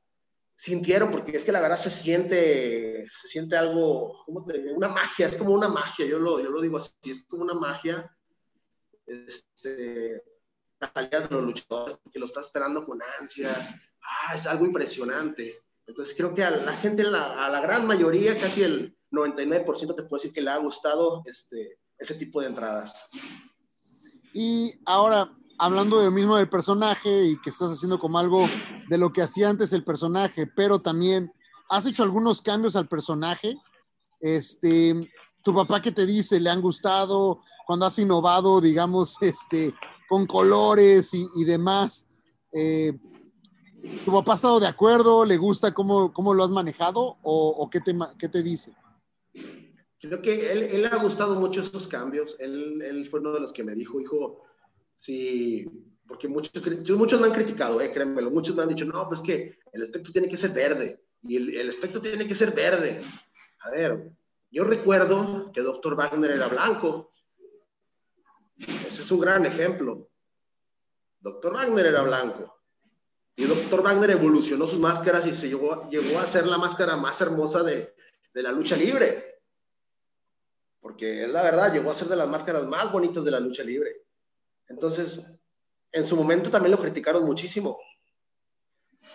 [0.57, 5.37] sintieron, porque es que la verdad se siente, se siente algo, como una magia, es
[5.37, 8.11] como una magia, yo lo, yo lo digo así, es como una magia.
[9.05, 10.21] Este,
[10.79, 13.73] las salidas de los luchadores, que lo estás esperando con ansias.
[14.01, 15.63] Ah, es algo impresionante.
[15.85, 20.03] Entonces creo que a la gente, la, a la gran mayoría, casi el 99% te
[20.03, 23.09] puedo decir que le ha gustado este, ese tipo de entradas.
[24.33, 28.47] Y ahora, hablando de lo mismo del personaje y que estás haciendo como algo
[28.87, 31.31] de lo que hacía antes el personaje, pero también
[31.69, 33.57] has hecho algunos cambios al personaje.
[34.19, 34.95] Este,
[35.43, 39.73] tu papá que te dice, le han gustado, cuando has innovado, digamos, este,
[40.07, 42.07] con colores y, y demás.
[42.53, 42.97] Eh,
[44.03, 45.23] ¿Tu papá ha estado de acuerdo?
[45.23, 47.17] ¿Le gusta cómo, cómo lo has manejado?
[47.21, 48.73] ¿O, qué, te, qué te dice?
[49.99, 52.35] Creo que él, él, ha gustado mucho estos cambios.
[52.39, 54.46] Él, él, fue uno de los que me dijo, hijo,
[54.97, 55.65] sí,
[56.07, 56.51] porque muchos,
[56.97, 60.11] muchos me han criticado, eh, créanmelo, muchos me han dicho, no, pues que el espectro
[60.11, 63.01] tiene que ser verde y el, el espectro tiene que ser verde.
[63.61, 64.11] A ver,
[64.51, 65.95] yo recuerdo que Dr.
[65.95, 67.11] Wagner era blanco
[68.57, 70.09] ese es un gran ejemplo.
[71.19, 72.55] Doctor Wagner era blanco.
[73.35, 77.21] Y Doctor Wagner evolucionó sus máscaras y se llegó, llegó a ser la máscara más
[77.21, 77.93] hermosa de,
[78.33, 79.41] de la lucha libre.
[80.79, 84.06] Porque la verdad, llegó a ser de las máscaras más bonitas de la lucha libre.
[84.69, 85.25] Entonces,
[85.91, 87.79] en su momento también lo criticaron muchísimo.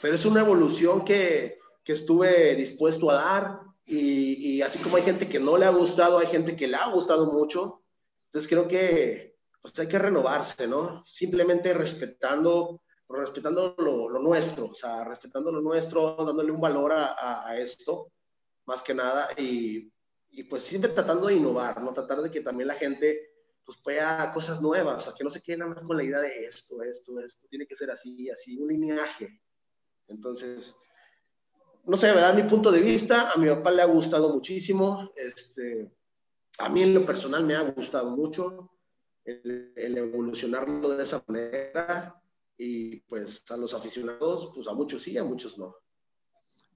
[0.01, 3.61] Pero es una evolución que, que estuve dispuesto a dar.
[3.85, 6.77] Y, y, así como hay gente que no le ha gustado, hay gente que le
[6.77, 7.83] ha gustado mucho.
[8.27, 11.05] Entonces creo que pues hay que renovarse, ¿no?
[11.05, 17.49] Simplemente respetando, respetando lo, nuestro, o sea, respetando lo nuestro, dándole un valor a, a,
[17.49, 18.09] a esto,
[18.67, 19.93] más que nada, y,
[20.31, 21.93] y, pues siempre tratando de innovar, ¿no?
[21.93, 23.32] Tratar de que también la gente
[23.64, 26.46] pues vea cosas nuevas, o que no se quede nada más con la idea de
[26.46, 29.40] esto, esto, esto, tiene que ser así, así, un lineaje.
[30.09, 30.75] Entonces,
[31.85, 32.35] no sé, ¿verdad?
[32.35, 35.90] Mi punto de vista, a mi papá le ha gustado muchísimo, este,
[36.59, 38.70] a mí en lo personal me ha gustado mucho,
[39.25, 42.20] el, el, evolucionarlo de esa manera
[42.57, 45.77] y pues a los aficionados, pues a muchos sí, a muchos no.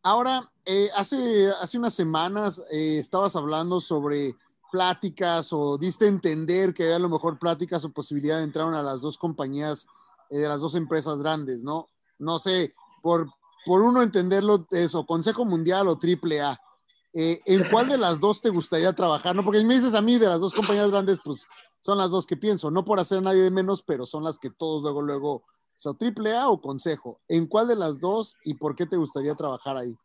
[0.03, 4.37] ahora, eh, hace, hace unas semanas eh, estabas hablando sobre
[4.77, 8.75] pláticas o diste a entender que había a lo mejor pláticas o posibilidad de entrar
[8.75, 9.87] a las dos compañías
[10.29, 11.89] eh, de las dos empresas grandes, ¿no?
[12.19, 13.27] No sé, por,
[13.65, 16.61] por uno entenderlo, eso, Consejo Mundial o Triple A.
[17.15, 19.35] Eh, ¿En cuál de las dos te gustaría trabajar?
[19.35, 21.47] No, porque si me dices a mí de las dos compañías grandes, pues
[21.81, 24.51] son las dos que pienso, no por hacer nadie de menos, pero son las que
[24.51, 25.43] todos luego, luego,
[25.87, 27.19] o Triple A o Consejo.
[27.29, 29.97] ¿En cuál de las dos y por qué te gustaría trabajar ahí?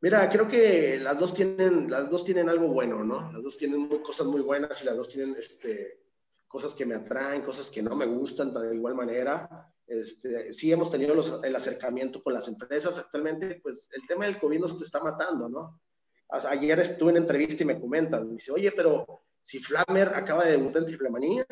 [0.00, 3.32] Mira, creo que las dos tienen, las dos tienen algo bueno, ¿no?
[3.32, 6.02] Las dos tienen cosas muy buenas y las dos tienen este,
[6.46, 9.72] cosas que me atraen, cosas que no me gustan de igual manera.
[9.86, 12.98] Este, sí hemos tenido el acercamiento con las empresas.
[12.98, 15.80] Actualmente, pues el tema del COVID nos está matando, ¿no?
[16.28, 19.06] Ayer estuve en entrevista y me comentan, me dice, oye, pero
[19.42, 21.46] si Flammer acaba de debutar en Triple Manía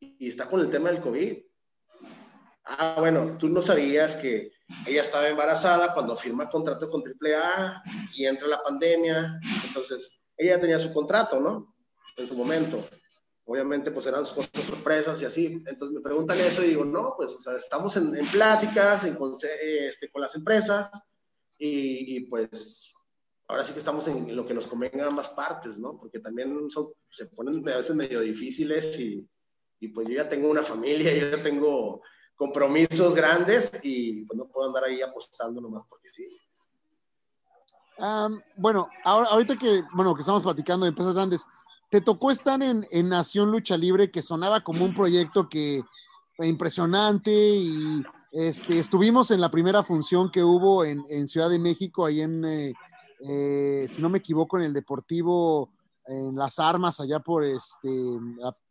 [0.00, 1.38] y está con el tema del COVID.
[2.64, 4.52] Ah, bueno, tú no sabías que
[4.86, 7.82] ella estaba embarazada cuando firma contrato con AAA
[8.14, 9.40] y entra la pandemia.
[9.66, 11.74] Entonces, ella tenía su contrato, ¿no?
[12.16, 12.86] En su momento.
[13.44, 15.46] Obviamente, pues eran cosas sorpresas y así.
[15.66, 19.16] Entonces me preguntan eso y digo, no, pues o sea, estamos en, en pláticas en,
[19.88, 20.90] este, con las empresas
[21.56, 22.94] y, y, pues
[23.48, 25.98] ahora sí que estamos en lo que nos convenga a ambas partes, ¿no?
[25.98, 29.26] Porque también son, se ponen a veces medio difíciles y,
[29.80, 32.02] y pues yo ya tengo una familia, yo ya tengo
[32.38, 36.26] compromisos grandes y pues no puedo andar ahí apostando nomás porque sí.
[38.56, 41.46] Bueno, ahora, ahorita que, bueno, que estamos platicando de empresas grandes,
[41.90, 45.82] te tocó estar en, en, Nación Lucha Libre, que sonaba como un proyecto que
[46.38, 52.06] impresionante y este, estuvimos en la primera función que hubo en, en Ciudad de México,
[52.06, 52.74] ahí en, eh,
[53.28, 55.70] eh, si no me equivoco, en el Deportivo,
[56.06, 57.88] en las armas, allá por este,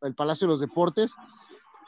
[0.01, 1.15] el Palacio de los Deportes.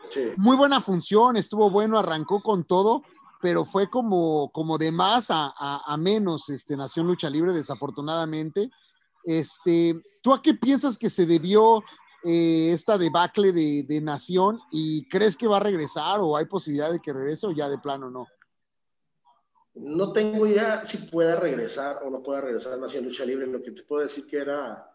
[0.10, 0.32] Sí.
[0.38, 3.04] Muy buena función, estuvo bueno, arrancó con todo,
[3.42, 8.70] pero fue como, como de más a, a, a, menos este, Nación Lucha Libre, desafortunadamente.
[9.24, 11.84] Este, ¿Tú a qué piensas que se debió
[12.24, 16.92] eh, esta debacle de, de, Nación y crees que va a regresar o hay posibilidad
[16.92, 18.28] de que regrese o ya de plano no?
[19.74, 23.48] No tengo idea si pueda regresar o no pueda regresar Nación Lucha Libre.
[23.48, 24.90] Lo que te puedo decir que era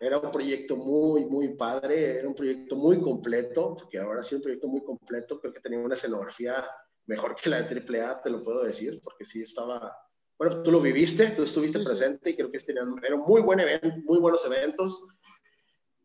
[0.00, 4.40] era un proyecto muy, muy padre, era un proyecto muy completo, que ahora sí un
[4.40, 6.66] proyecto muy completo, creo que tenía una escenografía
[7.04, 9.94] mejor que la de AAA, te lo puedo decir, porque sí estaba,
[10.38, 13.60] bueno, tú lo viviste, tú estuviste sí, presente y creo que era un muy buen
[13.60, 15.06] evento, muy buenos eventos,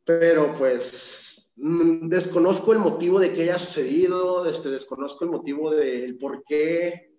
[0.04, 6.18] pero pues mm, desconozco el motivo de que haya sucedido, este, desconozco el motivo del
[6.18, 7.15] por qué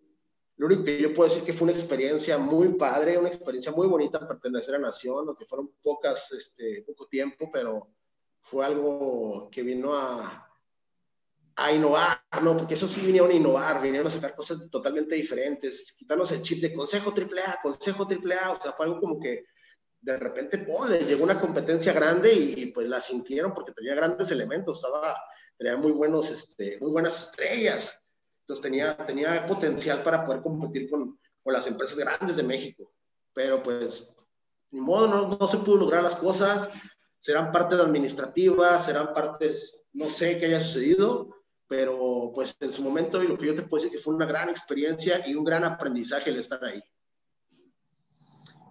[0.56, 3.86] lo único que yo puedo decir que fue una experiencia muy padre, una experiencia muy
[3.86, 7.88] bonita pertenecer a Nación, aunque fueron pocas, este, poco tiempo, pero
[8.40, 10.48] fue algo que vino a,
[11.56, 12.56] a innovar, ¿no?
[12.56, 16.62] Porque eso sí vinieron a innovar, vinieron a sacar cosas totalmente diferentes, quitarnos el chip
[16.62, 19.44] de Consejo AAA, Consejo AAA, o sea, fue algo como que
[20.00, 24.30] de repente, ¡pum!, les llegó una competencia grande y, pues la sintieron porque tenía grandes
[24.30, 25.20] elementos, estaba,
[25.58, 27.98] tenía muy, buenos, este, muy buenas estrellas,
[28.46, 32.92] entonces tenía, tenía potencial para poder competir con, con, las empresas grandes de México.
[33.34, 34.16] Pero pues,
[34.70, 36.68] ni modo, no, no se pudo lograr las cosas.
[37.18, 41.34] Serán partes administrativas, serán partes, no sé qué haya sucedido,
[41.66, 44.26] pero pues en su momento y lo que yo te puedo decir que fue una
[44.26, 46.80] gran experiencia y un gran aprendizaje el estar ahí.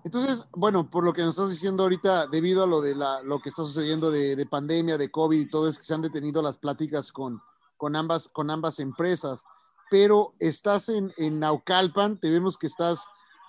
[0.05, 3.41] Entonces, bueno, por lo que nos estás diciendo ahorita, debido a lo de la, lo
[3.41, 6.41] que está sucediendo de, de pandemia, de COVID y todo, es que se han detenido
[6.41, 7.41] las pláticas con,
[7.75, 9.43] con, ambas, con ambas empresas
[9.95, 13.05] pero estás en, en, Naucalpan, te vemos que estás,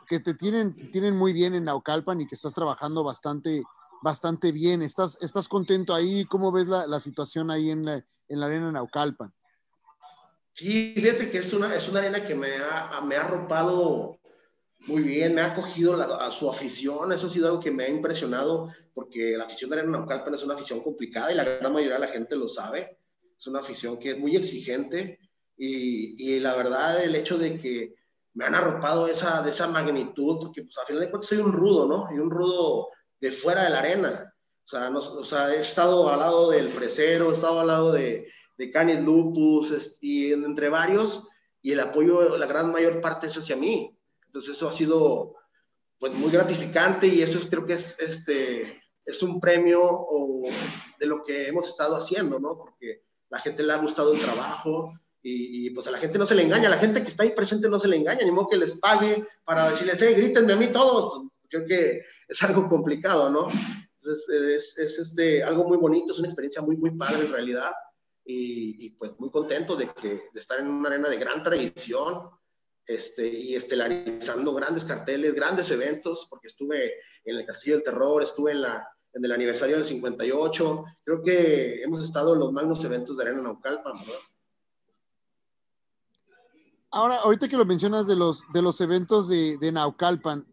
[0.09, 3.65] que te tienen, te tienen muy bien en Naucalpan y que estás trabajando bastante,
[4.01, 4.81] bastante bien.
[4.81, 6.25] ¿Estás, estás contento ahí?
[6.27, 7.97] ¿Cómo ves la, la situación ahí en la,
[8.29, 9.35] en la arena Naucalpan?
[10.53, 14.21] Sí, fíjate que es una, es una arena que me ha, me ha arropado
[14.87, 17.87] muy bien, me ha acogido la, a su afición, eso ha sido algo que me
[17.87, 21.73] ha impresionado, porque la afición de Arena Naucalpan es una afición complicada y la gran
[21.73, 23.01] mayoría de la gente lo sabe.
[23.37, 25.19] Es una afición que es muy exigente,
[25.57, 27.95] y, y, la verdad, el hecho de que
[28.35, 31.53] me han arropado esa, de esa magnitud, porque pues a final de cuentas soy un
[31.53, 32.15] rudo, ¿no?
[32.15, 32.89] Y un rudo
[33.21, 34.35] de fuera de la arena.
[34.65, 37.93] O sea, no, o sea he estado al lado del Fresero, he estado al lado
[37.93, 41.27] de, de Canis Lupus y entre varios,
[41.63, 43.97] y el apoyo, la gran mayor parte es hacia mí.
[44.27, 45.35] Entonces eso ha sido
[45.99, 50.43] pues muy gratificante y eso creo que es, este, es un premio o,
[50.99, 52.57] de lo que hemos estado haciendo, ¿no?
[52.57, 54.93] Porque la gente le ha gustado el trabajo,
[55.29, 57.25] y, y, pues a la gente no se le engaña, a la gente que está
[57.25, 60.53] ahí presente no se le engaña, ni modo que les pague para decirles, hey, grítenme
[60.53, 61.27] a mí todos.
[61.49, 63.49] Creo que es algo complicado, ¿no?
[63.49, 67.73] Entonces es, es este, algo muy bonito, es una experiencia muy, muy padre en realidad.
[68.25, 72.31] Y, y, pues muy contento de, que, de estar en una arena de gran tradición
[72.87, 78.53] este, y estelarizando grandes carteles, grandes eventos, porque estuve en el Castillo del Terror, estuve
[78.53, 83.17] en, la, en el aniversario del 58, creo que hemos estado en los magnos eventos
[83.17, 84.21] de Arena Naucalpan, ¿verdad?
[86.97, 90.47] Ahora, ahorita que lo mencionas de los, de los eventos de, Naucalpan,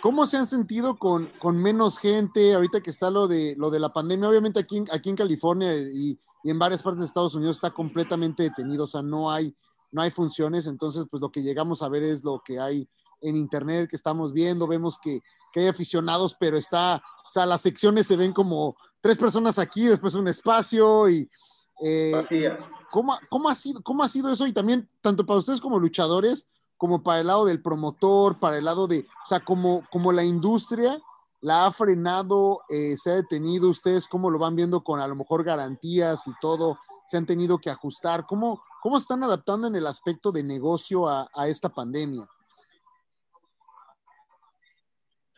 [0.00, 3.80] ¿cómo se han sentido con, con, menos gente ahorita que está lo de, lo de
[3.80, 4.28] la pandemia?
[4.28, 8.44] Obviamente aquí, aquí en California y, y, en varias partes de Estados Unidos está completamente
[8.44, 9.52] detenido, o sea, no hay,
[9.90, 12.88] no hay funciones, entonces pues lo que llegamos a ver es lo que hay
[13.20, 17.62] en internet que estamos viendo, vemos que, que hay aficionados, pero está, o sea, las
[17.62, 21.28] secciones se ven como tres personas aquí, después un espacio y...
[21.80, 22.12] Eh,
[22.90, 24.46] ¿cómo, cómo, ha sido, ¿Cómo ha sido eso?
[24.46, 28.64] Y también, tanto para ustedes como luchadores, como para el lado del promotor, para el
[28.64, 31.00] lado de, o sea, como, como la industria
[31.40, 35.16] la ha frenado, eh, se ha detenido, ustedes cómo lo van viendo con a lo
[35.16, 39.86] mejor garantías y todo, se han tenido que ajustar, ¿cómo, cómo están adaptando en el
[39.86, 42.28] aspecto de negocio a, a esta pandemia?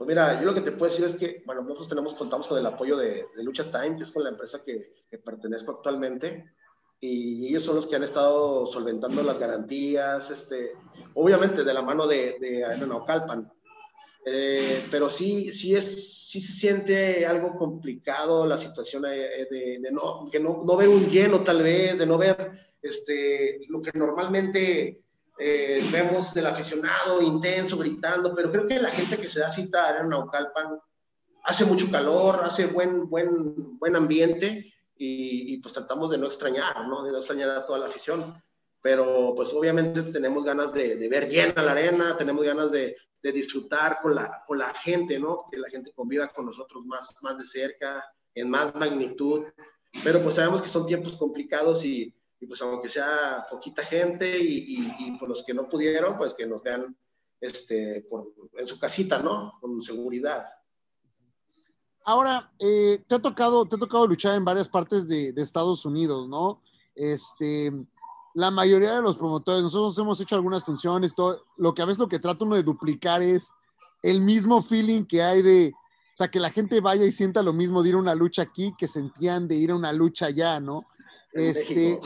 [0.02, 2.58] Pues mira, yo lo que te puedo decir es que, bueno, nosotros tenemos, contamos con
[2.58, 6.44] el apoyo de, de Lucha Time, que es con la empresa que, que, pertenezco actualmente,
[6.98, 10.72] y ellos son los que han estado solventando las garantías, este,
[11.14, 13.48] obviamente de la mano de, de Aeronaucalpan,
[14.26, 19.90] eh, pero sí, sí, es, sí se siente algo complicado la situación de, de, de
[19.92, 23.96] no, que no, no ver un lleno tal vez, de no ver este, lo que
[23.96, 25.01] normalmente
[25.44, 29.98] eh, vemos del aficionado intenso, gritando, pero creo que la gente que se da cita
[29.98, 30.78] en Naucalpan
[31.42, 36.86] hace mucho calor, hace buen, buen, buen ambiente y, y, pues tratamos de no extrañar,
[36.86, 37.02] ¿no?
[37.02, 38.40] De no extrañar a toda la afición.
[38.80, 43.32] Pero pues obviamente tenemos ganas de, de ver llena la arena, tenemos ganas de, de,
[43.32, 45.46] disfrutar con la, con la gente, ¿no?
[45.50, 49.46] Que la gente conviva con nosotros más, más de cerca, en más magnitud.
[50.04, 54.74] Pero pues sabemos que son tiempos complicados y, y pues aunque sea poquita gente y,
[54.76, 56.96] y, y, por los que no pudieron, pues que nos vean
[57.40, 59.52] este, por, en su casita, ¿no?
[59.60, 60.46] Con seguridad.
[62.04, 65.84] Ahora, eh, te, ha tocado, te ha tocado luchar en varias partes de, de, Estados
[65.84, 66.60] Unidos, ¿no?
[66.96, 67.72] Este,
[68.34, 72.00] la mayoría de los promotores, nosotros hemos hecho algunas funciones, todo, lo que a veces
[72.00, 73.52] lo que trata uno de duplicar es
[74.02, 77.52] el mismo feeling que hay de, o sea, que la gente vaya y sienta lo
[77.52, 80.58] mismo de ir a una lucha aquí que sentían de ir a una lucha allá,
[80.58, 80.86] ¿no?
[81.32, 81.98] Este,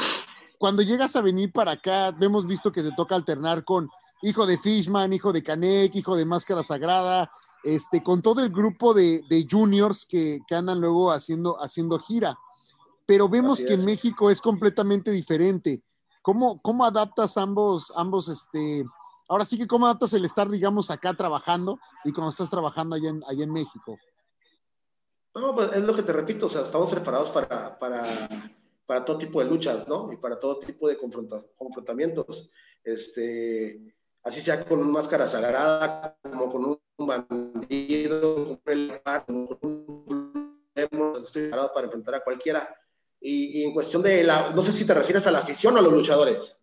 [0.58, 3.88] cuando llegas a venir para acá, hemos visto que te toca alternar con
[4.22, 7.30] hijo de Fishman, hijo de Canek, hijo de Máscara Sagrada,
[7.62, 12.38] este, con todo el grupo de, de juniors que, que, andan luego haciendo, haciendo gira.
[13.06, 15.82] Pero vemos que en México es completamente diferente.
[16.22, 18.84] ¿Cómo, cómo adaptas ambos, ambos, este,
[19.28, 23.10] ahora sí que cómo adaptas el estar, digamos, acá trabajando y cuando estás trabajando allá
[23.10, 23.96] en, allá en México?
[25.34, 28.28] No, pues es lo que te repito, o sea, estamos preparados para, para
[28.86, 30.12] para todo tipo de luchas, ¿no?
[30.12, 32.50] Y para todo tipo de confrontamientos.
[32.84, 40.36] Este, así sea con una máscara sagrada, como con un bandido, con el con un
[41.22, 42.74] estoy preparado para enfrentar a cualquiera.
[43.20, 45.78] Y, y, en cuestión de la, no sé si te refieres a la afición o
[45.78, 46.58] a los luchadores.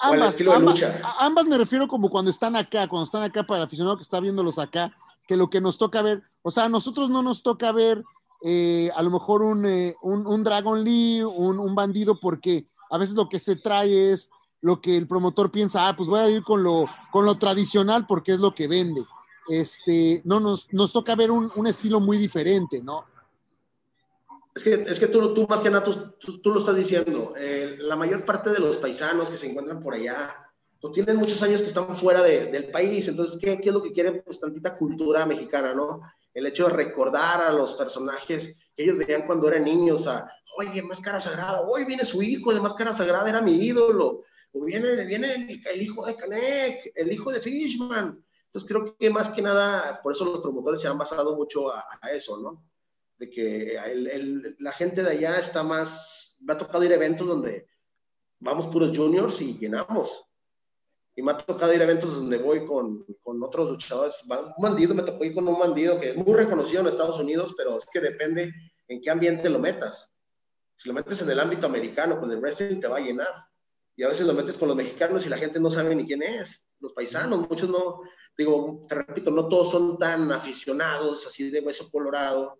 [0.00, 1.14] Ambas, o al estilo ambas, de lucha.
[1.18, 4.20] ambas me refiero como cuando están acá, cuando están acá para el aficionado que está
[4.20, 4.94] viéndolos acá,
[5.26, 8.04] que lo que nos toca ver, o sea, a nosotros no nos toca ver
[8.42, 12.98] eh, a lo mejor un, eh, un, un Dragon Lee, un, un, bandido, porque a
[12.98, 16.30] veces lo que se trae es lo que el promotor piensa, ah, pues voy a
[16.30, 19.04] ir con lo, con lo tradicional porque es lo que vende.
[19.48, 23.04] Este, no, nos, nos toca ver un, estilo muy diferente, ¿no?
[24.54, 27.94] Es que, es que tú, tú más que nada, tú lo estás diciendo, eh, la
[27.94, 30.34] mayor parte de los paisanos que se encuentran por allá,
[30.80, 33.82] pues tienen muchos años que están fuera de, del país, entonces, ¿qué, ¿qué, es lo
[33.82, 34.22] que quieren?
[34.24, 36.00] Pues tantita cultura mexicana, ¿no?
[36.36, 40.82] El hecho de recordar a los personajes que ellos veían cuando eran niños, a, oye,
[40.82, 44.22] Máscara Sagrada, hoy viene su hijo de Máscara Sagrada, era mi ídolo,
[44.52, 48.22] o viene, viene el, hijo de Canek, el hijo de Fishman.
[48.48, 51.86] Entonces creo que más que nada, por eso los promotores se han basado mucho a,
[52.12, 52.62] eso, ¿no?
[53.16, 57.26] De que el, la gente de allá está más, me ha tocado ir a eventos
[57.26, 57.66] donde
[58.40, 60.26] vamos puros juniors y llenamos
[61.16, 64.16] y me ha tocado ir a eventos donde voy con, con, otros luchadores.
[64.22, 67.54] Un bandido, me tocó ir con un bandido que es muy reconocido en Estados Unidos,
[67.56, 68.52] pero es que depende
[68.86, 70.14] en qué ambiente lo metas.
[70.76, 73.32] Si lo metes en el ámbito americano, con el wrestling, te va a llenar.
[73.96, 76.22] Y a veces lo metes con los mexicanos y la gente no sabe ni quién
[76.22, 76.66] es.
[76.80, 78.02] Los paisanos, muchos no,
[78.36, 82.58] digo, te repito, no todos son tan aficionados, así de hueso colorado,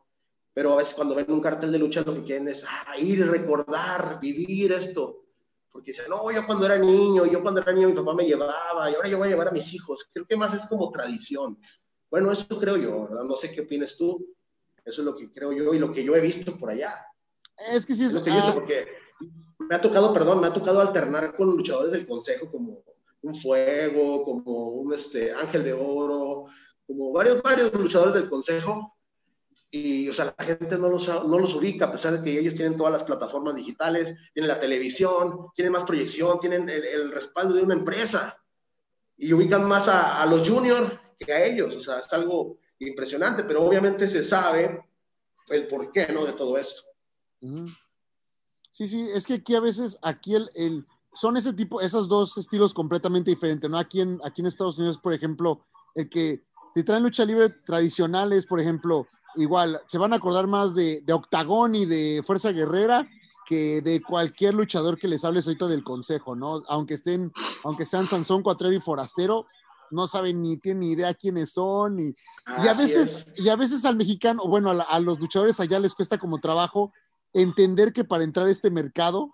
[0.55, 3.29] pero a veces cuando ven un cartel de lucha lo que quieren es ah, ir,
[3.29, 5.26] recordar, vivir esto
[5.77, 8.91] porque dice, no, yo cuando era niño, yo cuando era niño mi papá me llevaba,
[8.91, 10.09] y ahora yo voy a llevar a mis hijos.
[10.11, 11.59] Creo que más es como tradición.
[12.11, 13.25] Bueno, eso creo yo, ¿verdad?
[13.25, 14.35] No sé qué opinas tú.
[14.83, 16.95] Eso es lo que creo yo y lo que yo he visto por allá.
[17.75, 18.15] Es que sí es...
[18.15, 18.87] es lo que yo he visto porque
[19.59, 22.83] me ha tocado, perdón, me ha tocado alternar con luchadores del consejo como
[23.21, 26.47] un Fuego, como un este, Ángel de Oro,
[26.87, 28.96] como varios, varios luchadores del Consejo.
[29.71, 32.55] Y, o sea, la gente no los, no los ubica, a pesar de que ellos
[32.55, 37.63] tienen todas las plataformas digitales, tienen la televisión, tienen más proyección, tienen el, respaldo de
[37.63, 38.41] una empresa.
[39.17, 41.75] Y ubican más a, los juniors que a ellos.
[41.77, 44.85] O sea, es algo impresionante, pero obviamente se sabe
[45.49, 46.25] el porqué, ¿no?
[46.25, 46.83] De todo esto.
[48.71, 52.37] Sí, sí, es que aquí a veces, aquí el, el- son ese tipo, esos dos
[52.37, 53.79] estilos completamente diferentes, ¿no?
[53.79, 56.45] Aquí en, aquí en Estados Unidos, por ejemplo, el que
[56.75, 61.13] si traen lucha libre tradicionales, por ejemplo, igual, se van a acordar más de, de
[61.13, 63.09] Octagón y de Fuerza Guerrera
[63.47, 66.63] que de cualquier luchador que les hables ahorita del consejo, ¿no?
[66.69, 67.33] Aunque estén,
[67.63, 69.47] aunque sean Sansón, Cuatrero y Forastero,
[69.93, 72.15] no saben ni tienen ni idea quiénes son, y,
[72.65, 73.45] y a veces, es.
[73.45, 76.39] y a veces al mexicano, bueno, a, la- a los luchadores allá les cuesta como
[76.41, 76.93] trabajo
[77.33, 79.31] entender que para entrar a este mercado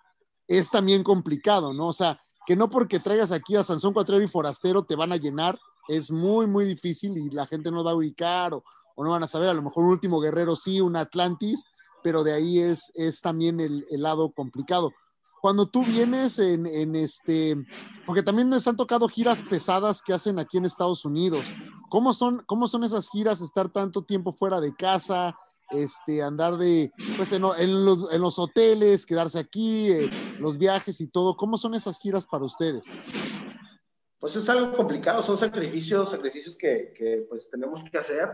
[0.47, 1.87] es también complicado, ¿no?
[1.87, 5.17] O sea, que no porque traigas aquí a Sansón Cuatrero y Forastero te van a
[5.17, 8.63] llenar, es muy, muy difícil y la gente no va a ubicar o,
[8.95, 11.65] o no van a saber, a lo mejor un último guerrero sí, un Atlantis,
[12.03, 14.93] pero de ahí es, es también el, el lado complicado.
[15.41, 17.57] Cuando tú vienes en, en este,
[18.07, 21.45] porque también les han tocado giras pesadas que hacen aquí en Estados Unidos.
[21.91, 25.37] ¿Cómo son, cómo son esas giras, estar tanto tiempo fuera de casa,
[25.71, 31.01] este, andar de, pues en, en los, en los hoteles, quedarse aquí, eh, los viajes
[31.01, 31.37] y todo?
[31.37, 32.87] ¿Cómo son esas giras para ustedes?
[34.21, 38.29] Pues es algo complicado, son sacrificios, sacrificios que, que, pues tenemos que hacer.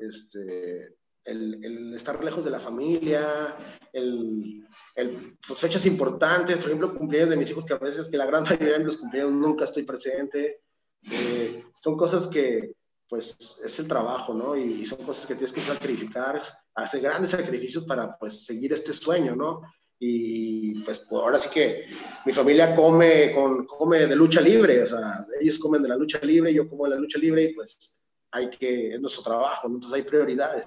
[0.00, 3.56] Este, el, el estar lejos de la familia,
[3.92, 8.16] el, el, pues fechas importantes, por ejemplo, cumpleaños de mis hijos, que a veces, que
[8.16, 10.62] la gran mayoría de los cumpleaños nunca estoy presente.
[11.10, 12.72] Eh, son cosas que,
[13.08, 14.56] pues, es el trabajo, ¿no?
[14.56, 16.42] Y, y, son cosas que tienes que sacrificar,
[16.74, 19.62] hacer grandes sacrificios para, pues, seguir este sueño, ¿no?
[20.02, 21.84] Y pues, pues ahora sí que
[22.24, 26.18] mi familia come, con, come de lucha libre, o sea, ellos comen de la lucha
[26.22, 27.99] libre, yo como de la lucha libre y pues
[28.30, 29.76] hay que, es nuestro trabajo, ¿no?
[29.76, 30.66] entonces hay prioridades.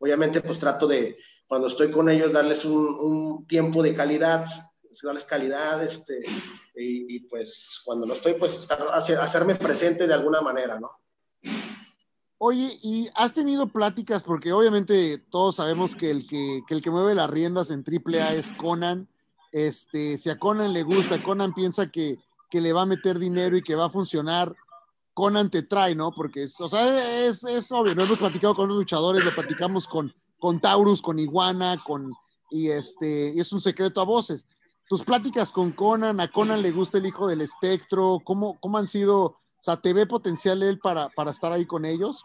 [0.00, 4.46] Obviamente pues trato de, cuando estoy con ellos, darles un, un tiempo de calidad,
[5.02, 6.20] darles calidad, este,
[6.74, 10.90] y, y, pues cuando no estoy, pues estar, hacer, hacerme presente de alguna manera, ¿no?
[12.40, 14.22] Oye, ¿y has tenido pláticas?
[14.22, 18.34] Porque obviamente todos sabemos que el que, que el que mueve las riendas en AAA
[18.34, 19.08] es Conan.
[19.50, 22.18] Este, si a Conan le gusta, Conan piensa que,
[22.48, 24.54] que le va a meter dinero y que va a funcionar,
[25.18, 26.12] Conan te trae, ¿no?
[26.12, 29.88] Porque, es, o sea, es, es obvio, no hemos platicado con los luchadores, lo platicamos
[29.88, 32.14] con, con Taurus, con Iguana, con,
[32.52, 34.46] y este, y es un secreto a voces.
[34.88, 38.86] Tus pláticas con Conan, a Conan le gusta el hijo del espectro, ¿cómo, cómo han
[38.86, 39.24] sido?
[39.24, 42.22] O sea, ¿te ve potencial él para, para estar ahí con ellos?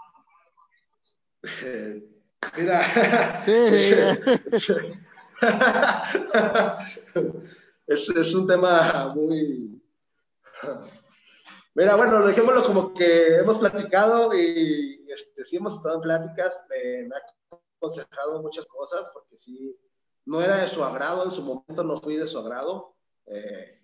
[1.63, 1.99] Eh,
[2.57, 3.51] mira, sí.
[7.87, 9.81] es, es, un tema muy...
[11.75, 17.15] Mira, bueno, dejémoslo como que hemos platicado y este, sí hemos estado en pláticas, me
[17.15, 17.21] ha
[17.77, 19.75] aconsejado muchas cosas porque sí,
[20.25, 22.95] no era de su agrado, en su momento no fui de su agrado.
[23.25, 23.81] Eh,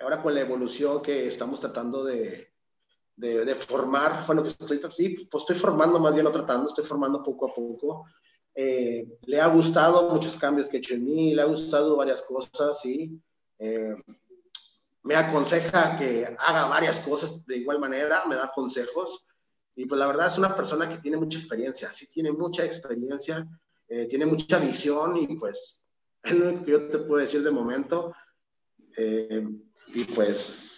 [0.00, 2.52] ahora con la evolución que estamos tratando de,
[3.14, 6.84] de, de, formar, bueno, que estoy, sí, pues estoy formando más bien, no tratando, estoy
[6.84, 8.06] formando poco a poco.
[8.54, 12.22] Eh, le ha gustado muchos cambios que he hecho en mí, le ha gustado varias
[12.22, 13.22] cosas, sí.
[13.58, 13.94] Eh,
[15.02, 19.26] me aconseja que haga varias cosas de igual manera, me da consejos.
[19.74, 23.46] Y pues la verdad es una persona que tiene mucha experiencia, sí tiene mucha experiencia,
[23.88, 25.86] eh, tiene mucha visión y pues
[26.22, 28.12] es lo único que yo te puedo decir de momento.
[28.96, 29.48] Eh,
[29.94, 30.70] y pues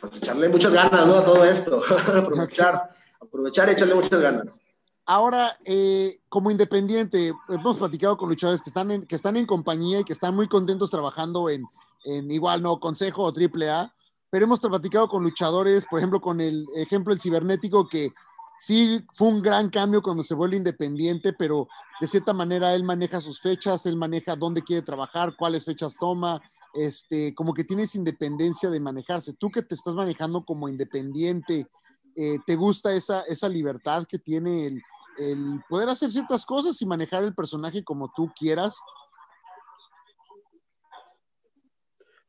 [0.00, 1.18] pues echarle muchas ganas, ¿no?
[1.18, 1.82] A todo esto,
[2.14, 2.90] aprovechar,
[3.20, 4.58] aprovechar y echarle muchas ganas.
[5.04, 10.00] Ahora, eh, como independiente, hemos platicado con luchadores que están en, que están en compañía
[10.00, 11.64] y que están muy contentos trabajando en,
[12.04, 13.94] en igual, no, Consejo o Triple A,
[14.30, 18.12] pero hemos platicado con luchadores, por ejemplo, con el ejemplo el cibernético, que
[18.58, 21.68] sí fue un gran cambio cuando se vuelve independiente, pero
[22.00, 26.40] de cierta manera él maneja sus fechas, él maneja dónde quiere trabajar, cuáles fechas toma,
[26.72, 29.34] este, como que tienes independencia de manejarse.
[29.34, 31.66] Tú que te estás manejando como independiente,
[32.16, 34.82] eh, ¿te gusta esa, esa libertad que tiene el,
[35.18, 38.76] el, poder hacer ciertas cosas y manejar el personaje como tú quieras?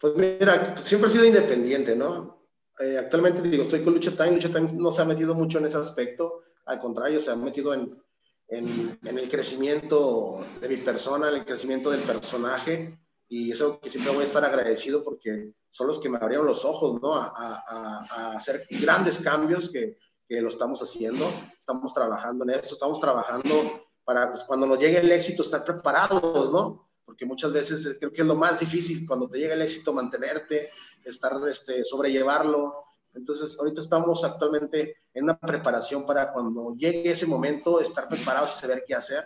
[0.04, 2.50] Pues mira, siempre he sido independiente, ¿no?
[2.78, 5.66] Eh, actualmente digo, estoy con Lucha Time, Lucha Time no se ha metido mucho en
[5.66, 8.04] ese aspecto, al contrario, se ha metido en,
[8.50, 13.00] en, en el crecimiento de mi persona, en el crecimiento del personaje
[13.30, 16.66] y eso que siempre voy a estar agradecido porque son los que me abrieron los
[16.66, 17.16] ojos, ¿no?
[17.16, 19.98] A, a, a hacer grandes cambios que,
[20.28, 24.98] que, lo estamos haciendo, estamos trabajando en eso, estamos trabajando para pues, cuando nos llegue
[24.98, 26.90] el éxito estar preparados, ¿no?
[27.06, 29.94] Porque muchas veces eh, creo que es lo más difícil cuando te llega el éxito,
[29.94, 30.70] mantenerte,
[31.04, 32.86] estar, este, sobrellevarlo.
[33.14, 38.62] Entonces, ahorita estamos actualmente en una preparación para cuando llegue ese momento, estar preparados y
[38.62, 39.26] saber qué hacer.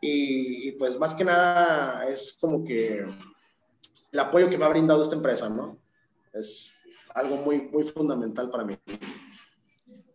[0.00, 3.04] Y, y, pues más que nada es como que
[4.12, 5.78] el apoyo que me ha brindado esta empresa, ¿no?
[6.32, 6.74] Es
[7.14, 8.78] algo muy, muy fundamental para mí.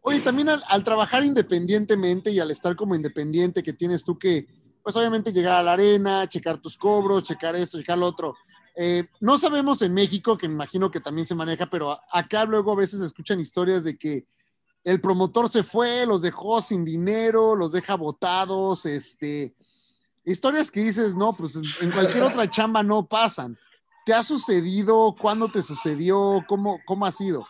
[0.03, 4.47] Oye, también al, al, trabajar independientemente y al estar como independiente, que tienes tú que,
[4.84, 8.36] pues obviamente llegar a la arena, checar tus cobros, checar esto, checar lo otro.
[8.76, 12.72] Eh, no sabemos en México, que me imagino que también se maneja, pero acá luego
[12.72, 14.26] a veces escuchan historias de que
[14.84, 19.54] el promotor se fue, los dejó sin dinero, los deja botados, este,
[20.24, 23.58] historias que dices, no, pues en cualquier otra chamba no pasan.
[24.06, 25.16] ¿Te ha sucedido?
[25.20, 26.44] ¿Cuándo te sucedió?
[26.48, 27.46] ¿Cómo, cómo ha sido?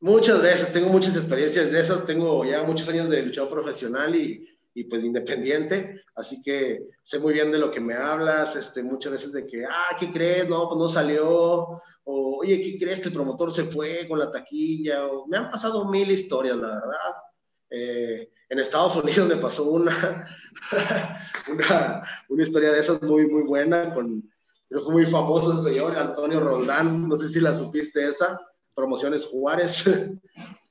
[0.00, 4.53] Muchas veces, tengo muchas experiencias de esas, tengo ya muchos años de luchador profesional y,
[4.74, 9.12] y, pues independiente, así que sé muy bien de lo que me hablas, este, muchas
[9.12, 10.48] veces de que, ah, ¿qué crees?
[10.48, 14.30] No, pues no salió, o oye, ¿qué crees que el promotor se fue con la
[14.30, 15.06] taquilla?
[15.06, 17.14] O, me han pasado mil historias, la verdad.
[17.70, 20.28] Eh, en Estados Unidos me pasó una,
[21.50, 24.28] una, una, historia de esas muy, muy buena, con,
[24.68, 28.38] pero fue muy famoso el señor Antonio Roldán, no sé si la supiste esa
[28.74, 29.84] promociones Juárez.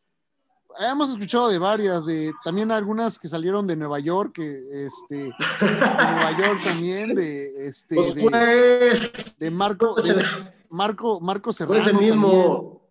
[0.80, 5.32] Hemos escuchado de varias, de también algunas que salieron de Nueva York, que este, de
[5.60, 10.26] Nueva York también, de este, pues de, de, Marco, de
[10.70, 11.82] Marco, Marco Serrano.
[11.82, 12.82] Fue ese mismo.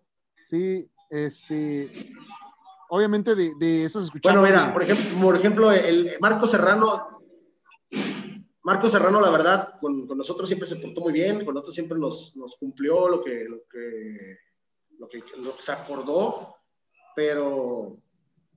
[0.43, 0.85] También.
[0.85, 2.11] Sí, este,
[2.89, 4.41] obviamente de, de esas escuchamos.
[4.41, 7.21] Bueno, mira, por ejemplo, por ejemplo, el Marco Serrano,
[8.63, 11.97] Marco Serrano, la verdad, con, con, nosotros siempre se portó muy bien, con nosotros siempre
[11.99, 14.37] nos, nos cumplió lo que, lo que
[15.03, 16.55] lo que, lo que se acordó,
[17.15, 17.97] pero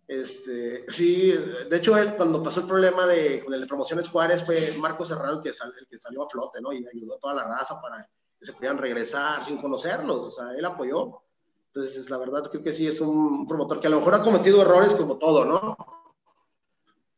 [0.09, 4.45] este, sí, de hecho, él, cuando pasó el problema de, con el de Promociones Juárez,
[4.45, 6.73] fue Marco Serrano el que, sal, el que salió a flote, ¿no?
[6.73, 10.53] Y ayudó a toda la raza para que se pudieran regresar sin conocerlos, o sea,
[10.57, 11.23] él apoyó.
[11.75, 14.63] Entonces, la verdad, creo que sí es un promotor que a lo mejor ha cometido
[14.63, 15.77] errores como todo, ¿no?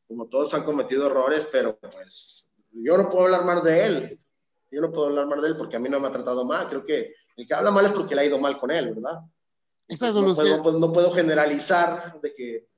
[0.07, 4.20] Como todos han cometido errores, pero pues yo no puedo hablar más de él.
[4.70, 6.68] Yo no puedo hablar más de él porque a mí no me ha tratado mal.
[6.68, 9.20] Creo que el que habla mal es porque le ha ido mal con él, ¿verdad?
[9.89, 10.78] Estas no, son puedo, que...
[10.78, 12.68] no, puedo, generalizar de que.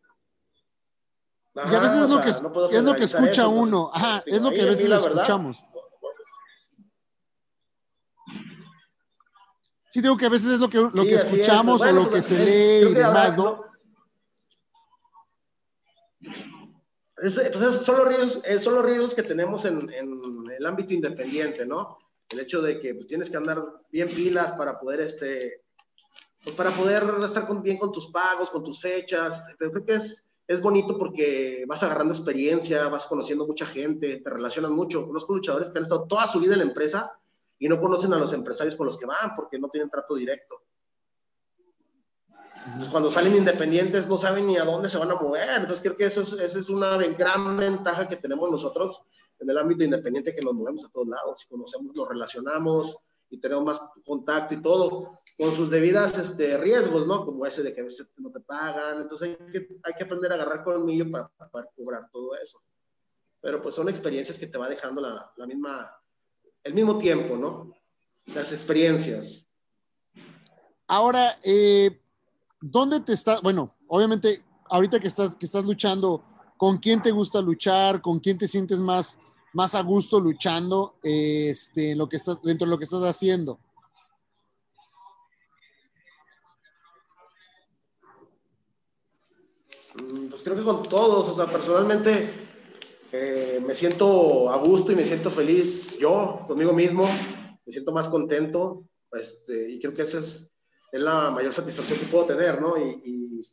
[1.56, 3.90] Ajá, y a veces es, lo, sea, que, no es lo que escucha eso, uno.
[3.92, 5.64] Pues, Ajá, es lo que a veces escuchamos.
[9.90, 11.86] Sí, digo que a veces es lo que, lo sí, que escuchamos es.
[11.86, 13.64] Bueno, o lo pues, que se lee y demás, ¿no?
[17.16, 20.22] Es, pues son, los riesgos, son los riesgos que tenemos en, en,
[20.56, 21.98] el ámbito independiente, ¿no?
[22.28, 25.64] El hecho de que pues, tienes que andar bien pilas para poder, este,
[26.42, 29.46] pues, para poder estar con, bien con tus pagos, con tus fechas.
[29.58, 34.30] Pero creo que es, es bonito porque vas agarrando experiencia, vas conociendo mucha gente, te
[34.30, 35.06] relacionas mucho.
[35.06, 37.12] Conozco luchadores que han estado toda su vida en la empresa
[37.58, 40.62] y no conocen a los empresarios con los que van porque no tienen trato directo.
[42.76, 45.48] Pues cuando salen independientes no saben ni a dónde se van a mover.
[45.50, 49.02] Entonces creo que eso es, esa es una gran ventaja que tenemos nosotros
[49.38, 51.46] en el ámbito independiente que nos movemos a todos lados.
[51.48, 52.98] Conocemos, nos relacionamos
[53.30, 57.24] y tenemos más contacto y todo, con sus debidas este, riesgos, ¿no?
[57.24, 59.02] Como ese de que a veces no te pagan.
[59.02, 62.60] Entonces hay que, hay que aprender a agarrar colmillo para, para poder cobrar todo eso.
[63.40, 65.96] Pero pues son experiencias que te va dejando la, la misma,
[66.64, 67.72] el mismo tiempo, ¿no?
[68.26, 69.46] Las experiencias.
[70.88, 72.02] Ahora, eh,
[72.60, 73.40] ¿dónde te estás?
[73.42, 76.24] Bueno, obviamente, ahorita que estás, que estás luchando,
[76.56, 78.02] ¿con quién te gusta luchar?
[78.02, 79.18] ¿Con quién te sientes más,
[79.52, 83.58] más a gusto luchando este, lo que estás, dentro de lo que estás haciendo?
[90.28, 92.30] Pues creo que con todos, o sea, personalmente
[93.12, 98.08] eh, me siento a gusto y me siento feliz yo, conmigo mismo, me siento más
[98.08, 100.48] contento, este, y creo que esa es,
[100.92, 102.76] es, la mayor satisfacción que puedo tener, ¿no?
[102.78, 103.46] Y, y,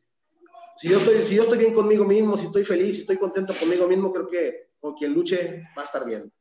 [0.76, 3.56] si, yo estoy, si yo estoy bien conmigo mismo, si estoy feliz, si estoy contento
[3.60, 6.32] conmigo mismo, creo que con quien luche va a estar bien.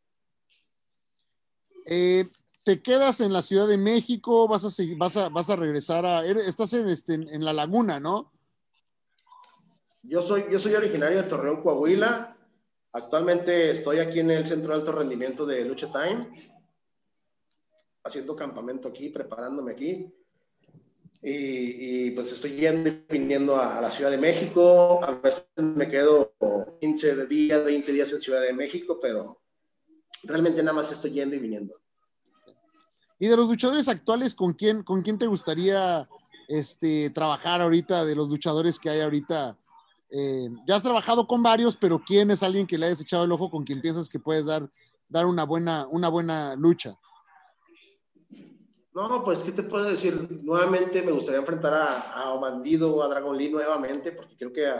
[1.86, 2.24] Eh,
[2.64, 4.48] ¿Te quedas en la Ciudad de México?
[4.48, 6.24] ¿Vas a, seguir, vas a, vas a regresar a...
[6.26, 8.32] Estás en, este, en La Laguna, ¿no?
[10.02, 12.36] Yo soy, yo soy originario de Torreón, Coahuila.
[12.92, 16.52] Actualmente estoy aquí en el Centro de Alto Rendimiento de Lucha Time,
[18.02, 20.12] haciendo campamento aquí, preparándome aquí.
[21.22, 25.02] Y, pues estoy yendo y viniendo a, a, la Ciudad de México.
[25.02, 26.34] A veces me quedo
[26.80, 29.40] 15 días, 20 días en Ciudad de México, pero
[30.22, 31.74] realmente nada más estoy yendo y viniendo.
[33.18, 36.08] ¿Y de los luchadores actuales, con quién, con quién te gustaría
[36.48, 39.58] este, trabajar ahorita, de los luchadores que hay ahorita?
[40.10, 43.32] Eh, ya has trabajado con varios, pero ¿quién es alguien que le hayas echado el
[43.32, 44.70] ojo con quien piensas que puedes dar
[45.08, 46.98] dar una buena, una buena lucha.
[48.96, 50.26] No, pues, ¿qué te puedo decir?
[50.42, 54.72] Nuevamente me gustaría enfrentar a, a Bandido, a Dragon Lee nuevamente, porque creo que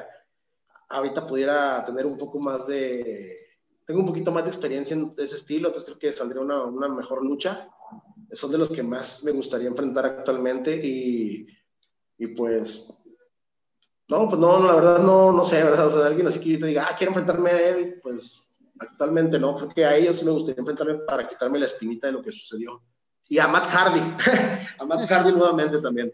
[0.89, 3.37] ahorita pudiera tener un poco más de...
[3.85, 6.89] Tengo un poquito más de experiencia en ese estilo, entonces creo que saldría una, una
[6.89, 7.69] mejor lucha.
[8.33, 11.47] Son de los que más me gustaría enfrentar actualmente y,
[12.17, 12.91] y pues...
[14.09, 15.89] No, pues no, la verdad no, no sé, ¿verdad?
[15.89, 18.49] O sea, alguien así que yo te diga, ah, quiero enfrentarme a él, pues
[18.79, 22.15] actualmente no, creo que a ellos sí me gustaría enfrentarme para quitarme la espinita de
[22.15, 22.83] lo que sucedió.
[23.29, 24.01] Y a Matt Hardy,
[24.79, 26.13] a Matt Hardy nuevamente también.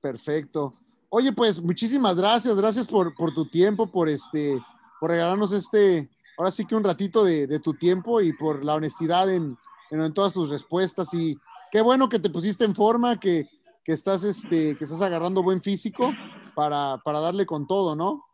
[0.00, 0.74] Perfecto.
[1.08, 4.60] Oye, pues muchísimas gracias, gracias por, por tu tiempo, por este,
[5.00, 8.74] por regalarnos este, ahora sí que un ratito de, de tu tiempo y por la
[8.74, 9.56] honestidad en,
[9.90, 11.14] en, en todas tus respuestas.
[11.14, 11.38] Y
[11.70, 13.48] qué bueno que te pusiste en forma, que,
[13.84, 16.12] que estás, este, que estás agarrando buen físico
[16.54, 18.24] para, para darle con todo, ¿no?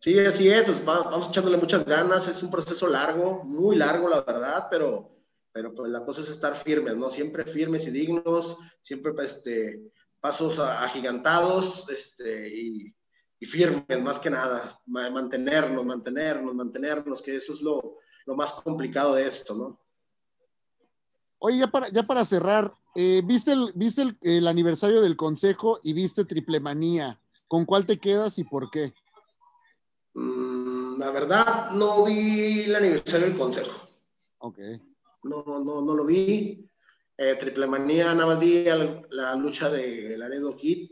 [0.00, 4.08] Sí, así es, pues va- vamos echándole muchas ganas, es un proceso largo, muy largo
[4.08, 5.10] la verdad, pero,
[5.52, 7.10] pero pues la cosa es estar firmes, ¿no?
[7.10, 9.90] Siempre firmes y dignos, siempre este,
[10.20, 12.94] pasos agigantados este, y,
[13.46, 19.14] firmes más que nada, Ma- mantenernos, mantenernos, mantenernos, que eso es lo, lo más complicado
[19.14, 19.80] de esto, ¿no?
[21.40, 25.92] Oye, ya para, ya para cerrar, eh, ¿viste, el, viste el, aniversario del consejo y
[25.92, 27.20] viste Triple Manía?
[27.46, 28.92] ¿Con cuál te quedas y por qué?
[30.98, 33.88] La verdad, no vi el aniversario del consejo.
[34.38, 34.58] Ok.
[35.22, 36.68] no, no, no lo vi.
[37.16, 40.90] Eh, Triple Manía, nada más vi la, la lucha de Laredo Kid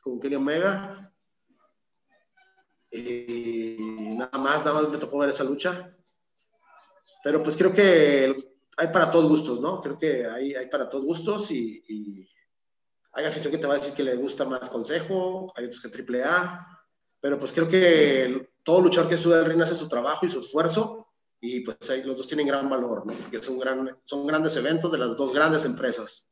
[0.00, 1.12] con Kenny Omega.
[2.92, 3.76] Y
[4.16, 5.92] nada más, nada más me tocó ver esa lucha.
[7.24, 8.36] Pero pues creo que
[8.76, 9.80] hay para todos gustos, ¿no?
[9.80, 12.28] Creo que hay, hay para todos gustos y, y
[13.12, 15.88] hay afición que te va a decir que le gusta más Consejo, hay otros que
[15.88, 16.73] Triple A.
[17.24, 20.40] Pero pues creo que todo luchador que sube al ring hace su trabajo y su
[20.40, 21.08] esfuerzo
[21.40, 23.14] y pues ahí los dos tienen gran valor, ¿no?
[23.14, 26.28] Porque son, gran, son grandes eventos de las dos grandes empresas.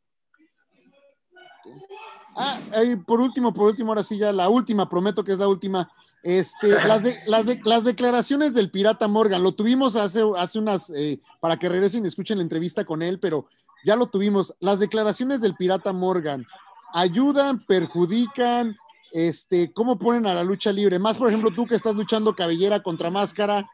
[2.36, 5.48] Ah, eh, por último, por último, ahora sí ya la última, prometo que es la
[5.48, 5.90] última.
[6.22, 10.90] Este, las, de, las, de, las declaraciones del pirata Morgan, lo tuvimos hace, hace unas,
[10.90, 13.46] eh, para que regresen y escuchen la entrevista con él, pero
[13.82, 14.54] ya lo tuvimos.
[14.60, 16.44] Las declaraciones del pirata Morgan,
[16.92, 18.76] ¿ayudan, perjudican?
[19.12, 20.98] Este, ¿Cómo ponen a la lucha libre?
[20.98, 23.68] Más, por ejemplo, tú que estás luchando cabellera contra máscara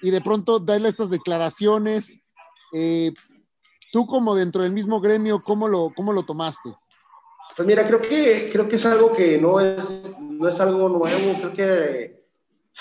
[0.00, 2.14] y de pronto darle estas declaraciones,
[2.72, 3.12] eh,
[3.92, 6.74] tú como dentro del mismo gremio, ¿cómo lo, cómo lo tomaste?
[7.56, 11.40] Pues mira, creo que, creo que es algo que no es, no es algo nuevo.
[11.40, 12.24] Creo que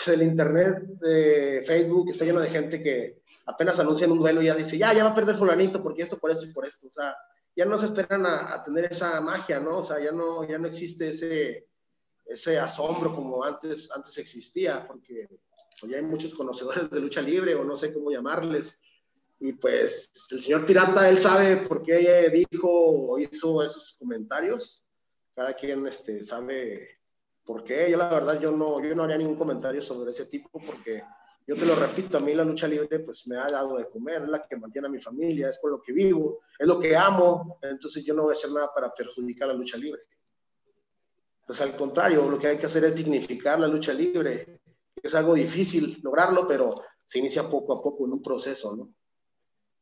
[0.08, 4.56] el internet de Facebook está lleno de gente que apenas anuncian un duelo y ya
[4.56, 6.88] dice, ya, ya va a perder fulanito porque esto, por esto y por esto.
[6.88, 7.16] O sea,
[7.56, 9.78] ya no se esperan a, a tener esa magia, ¿no?
[9.78, 11.68] O sea, ya no, ya no existe ese,
[12.34, 15.28] ese asombro como antes, antes existía, porque
[15.80, 18.82] pues, ya hay muchos conocedores de lucha libre o no sé cómo llamarles.
[19.40, 24.86] Y pues el señor Pirata, él sabe por qué dijo o hizo esos comentarios.
[25.36, 27.00] Cada quien este, sabe
[27.44, 27.92] por qué.
[27.92, 31.04] Yo la verdad, yo no, yo no haría ningún comentario sobre ese tipo porque
[31.46, 34.22] yo te lo repito, a mí la lucha libre pues me ha dado de comer,
[34.22, 36.96] es la que mantiene a mi familia, es con lo que vivo, es lo que
[36.96, 37.60] amo.
[37.62, 40.02] Entonces yo no voy a hacer nada para perjudicar la lucha libre.
[41.46, 44.62] Pues al contrario, lo que hay que hacer es dignificar la lucha libre.
[45.02, 46.74] Es algo difícil lograrlo, pero
[47.06, 48.90] se inicia poco a poco en un proceso, ¿no?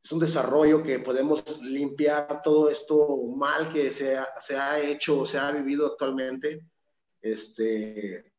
[0.04, 5.38] es un desarrollo que podemos limpiar todo esto mal que se ha, hecho o se
[5.38, 6.66] ha vivido actualmente
[7.22, 8.34] este,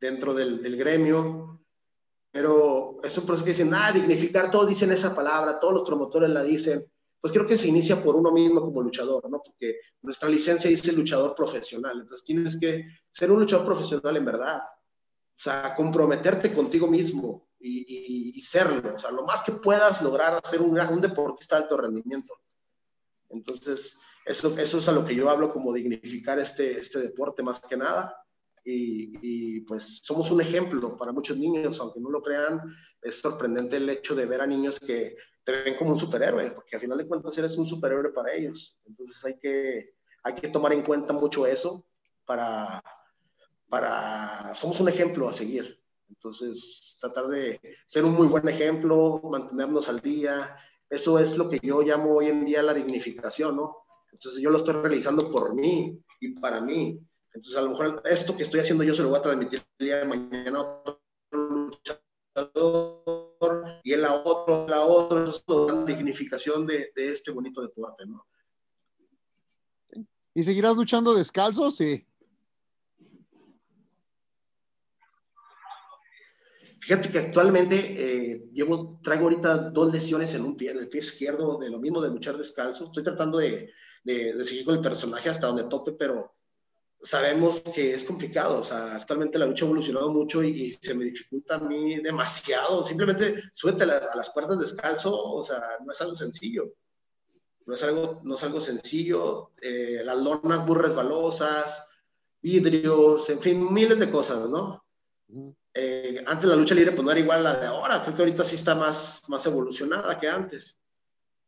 [0.00, 1.60] dentro del, del, gremio.
[2.30, 6.30] Pero es un proceso que dicen, ah, dignificar, todos dicen esa palabra, todos los promotores
[6.30, 6.86] la dicen.
[7.20, 9.42] Pues creo que se inicia por uno mismo como luchador, ¿no?
[9.44, 12.00] Porque nuestra licencia dice luchador profesional.
[12.00, 14.58] Entonces tienes que ser un luchador profesional en verdad.
[14.58, 20.62] O sea, comprometerte contigo mismo, y, serlo, o sea, lo más que puedas lograr ser
[20.62, 22.34] un, un deportista de alto rendimiento.
[23.28, 27.60] Entonces, eso, eso es a lo que yo hablo como dignificar este, este deporte más
[27.60, 28.22] que nada.
[28.68, 32.60] Y, pues somos un ejemplo para muchos niños, aunque no lo crean,
[33.06, 36.74] es sorprendente el hecho de ver a niños que te ven como un superhéroe, porque
[36.74, 38.78] al final de cuentas eres un superhéroe para ellos.
[38.84, 39.94] Entonces hay que,
[40.24, 41.86] hay que tomar en cuenta mucho eso
[42.24, 42.82] para,
[43.68, 45.80] para, somos un ejemplo a seguir.
[46.08, 50.56] Entonces, tratar de ser un muy buen ejemplo, mantenernos al día,
[50.90, 53.76] eso es lo que yo llamo hoy en día la dignificación, ¿no?
[54.12, 57.00] Entonces, yo lo estoy realizando por mí y para mí.
[57.34, 59.86] Entonces, a lo mejor esto que estoy haciendo yo se lo voy a transmitir el
[59.86, 61.00] día de mañana a otro
[61.32, 62.95] luchador
[63.86, 65.22] y él a otro, a otro.
[65.22, 68.26] Eso es la dignificación de, de este bonito deporte, ¿no?
[70.34, 71.70] ¿Y seguirás luchando descalzo?
[71.70, 72.04] Sí.
[76.80, 81.00] Fíjate que actualmente eh, llevo, traigo ahorita dos lesiones en un pie, en el pie
[81.00, 82.86] izquierdo, de lo mismo de luchar descalzo.
[82.86, 83.70] Estoy tratando de,
[84.02, 86.35] de, de seguir con el personaje hasta donde tope, pero
[87.06, 88.58] sabemos que es complicado.
[88.58, 91.96] O sea, actualmente la lucha ha evolucionado mucho y, y se me dificulta a mí
[92.00, 92.84] demasiado.
[92.84, 96.72] Simplemente súbete a, la, a las cuerdas descalzo, o sea, no es algo sencillo.
[97.66, 99.50] No es algo, no es algo sencillo.
[99.60, 101.84] Eh, las lonas muy resbalosas,
[102.40, 104.84] vidrios, en fin, miles de cosas, ¿no?
[105.74, 108.22] Eh, antes la lucha libre pues no era igual a la de ahora, creo que
[108.22, 110.80] ahorita sí está más, más evolucionada que antes.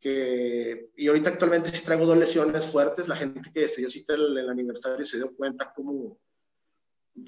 [0.00, 4.14] Que, y ahorita actualmente sí traigo dos lesiones fuertes, la gente que se dio cita
[4.14, 6.18] el, el aniversario se dio cuenta cómo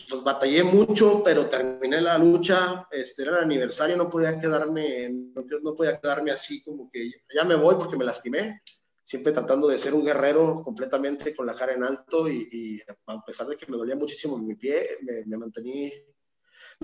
[0.09, 5.75] pues batallé mucho, pero terminé la lucha, este era el aniversario, no podía quedarme, no,
[5.75, 8.63] podía quedarme así como que ya me voy porque me lastimé,
[9.03, 13.25] siempre tratando de ser un guerrero completamente con la cara en alto y, y a
[13.25, 15.93] pesar de que me dolía muchísimo mi pie, me, me mantení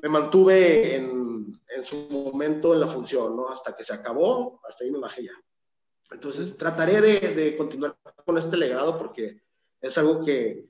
[0.03, 3.49] me mantuve en, en, su momento en la función, ¿no?
[3.49, 5.32] Hasta que se acabó, hasta ahí me bajé ya.
[6.11, 9.43] Entonces, trataré de, de continuar con este legado porque
[9.81, 10.67] es algo que,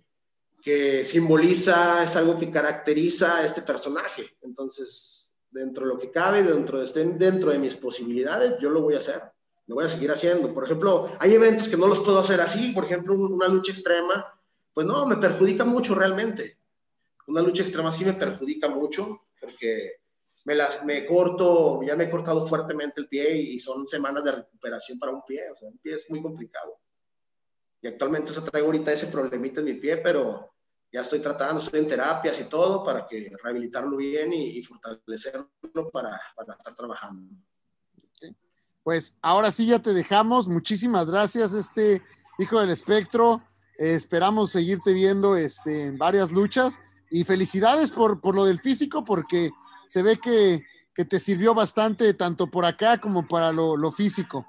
[0.63, 4.37] que, simboliza, es algo que caracteriza a este personaje.
[4.43, 8.95] Entonces, dentro de lo que cabe, dentro de, dentro de mis posibilidades, yo lo voy
[8.95, 9.23] a hacer.
[9.67, 10.55] Lo voy a seguir haciendo.
[10.55, 12.73] Por ejemplo, hay eventos que no los puedo hacer así.
[12.73, 14.25] Por ejemplo, una lucha extrema,
[14.73, 16.57] pues no, me perjudica mucho realmente
[17.27, 20.01] una lucha extrema sí me perjudica mucho porque
[20.47, 24.31] me, las, me corto, ya me he cortado fuertemente el pie y, son semanas de
[24.31, 26.79] recuperación para un pie, o sea, un pie es muy complicado.
[27.83, 30.55] Y actualmente se traigo ahorita ese problemita en mi pie, pero
[30.93, 35.51] ya estoy tratando, estoy en terapias y todo para que rehabilitarlo bien y, y fortalecerlo
[35.93, 37.29] para, para, estar trabajando.
[38.85, 40.47] Pues ahora sí ya te dejamos.
[40.47, 42.03] Muchísimas gracias, este
[42.39, 43.43] hijo del espectro.
[43.79, 46.81] Eh, esperamos seguirte viendo este, en varias luchas
[47.11, 49.51] y felicidades por, por lo del físico, porque
[49.87, 50.65] se ve que,
[50.95, 54.47] que, te sirvió bastante tanto por acá como para lo, lo, físico.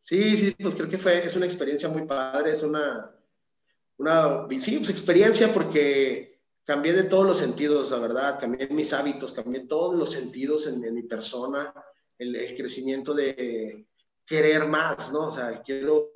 [0.00, 3.10] Sí, sí, pues creo que fue, es una experiencia muy padre, es una,
[3.98, 9.32] una sí, pues experiencia porque cambié de todos los sentidos, la verdad, cambié mis hábitos,
[9.32, 11.72] cambié todos los sentidos en, mi persona,
[12.18, 13.86] el, el, crecimiento de
[14.26, 15.26] querer más, ¿no?
[15.26, 16.12] O sea, quiero,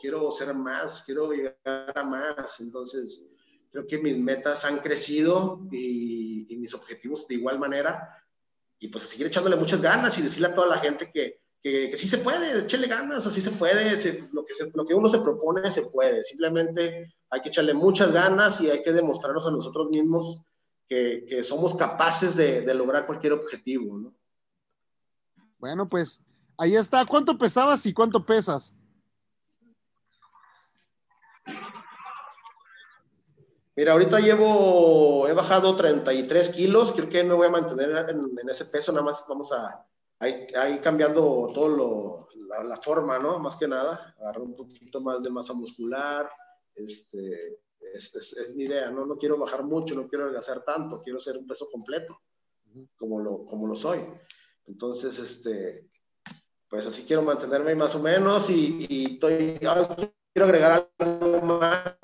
[0.00, 3.28] quiero ser más, quiero llegar a más, entonces
[3.70, 8.22] creo que mis metas han crecido y, mis objetivos de igual manera.
[8.78, 12.06] Y pues seguir echándole muchas ganas y decirle a toda la gente que, que, sí
[12.06, 13.96] se puede, echarle ganas, así se puede,
[14.32, 14.44] lo,
[14.86, 16.22] que uno se propone se puede.
[16.24, 20.42] Simplemente hay que echarle muchas ganas y hay que demostrarnos a nosotros mismos
[20.86, 23.96] que, que somos capaces de, de, lograr cualquier objetivo.
[23.96, 24.14] ¿no?
[25.58, 26.20] Bueno, pues
[26.58, 27.06] ahí está.
[27.06, 28.74] ¿Cuánto pesabas y cuánto pesas?
[33.76, 38.48] Mira, ahorita llevo, he bajado 33 kilos, creo que me voy a mantener en, en
[38.48, 39.86] ese peso, nada más vamos a,
[40.18, 43.38] ahí, cambiando todo lo, la, la, forma, ¿no?
[43.38, 46.28] Más que nada, agarrar un poquito más de masa muscular,
[46.74, 47.60] este,
[47.94, 49.06] es, es, es, mi idea, ¿no?
[49.06, 52.20] No quiero bajar mucho, no quiero adelgazar tanto, quiero ser un peso completo,
[52.96, 54.00] como lo, como lo soy.
[54.66, 55.88] Entonces, este,
[56.68, 61.94] pues así quiero mantenerme más o menos y, y estoy, quiero agregar algo más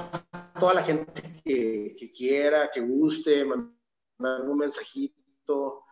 [0.59, 1.13] toda la gente
[1.45, 5.85] que, que, quiera, que guste, mandar un mensajito,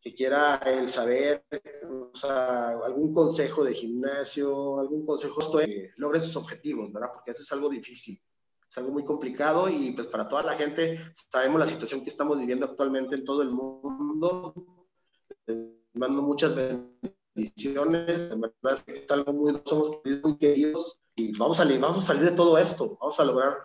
[0.00, 1.44] que quiera el saber,
[1.88, 7.10] o sea, algún consejo de gimnasio, algún consejo que logren sus objetivos, ¿verdad?
[7.12, 8.20] Porque eso es algo difícil,
[8.68, 12.38] es algo muy complicado y pues para toda la gente sabemos la situación que estamos
[12.38, 14.54] viviendo actualmente en todo el mundo.
[15.46, 15.58] Les
[15.94, 21.98] mando muchas bendiciones, en verdad es algo muy, somos muy queridos y vamos a, vamos
[21.98, 23.56] a salir de todo esto, vamos a lograr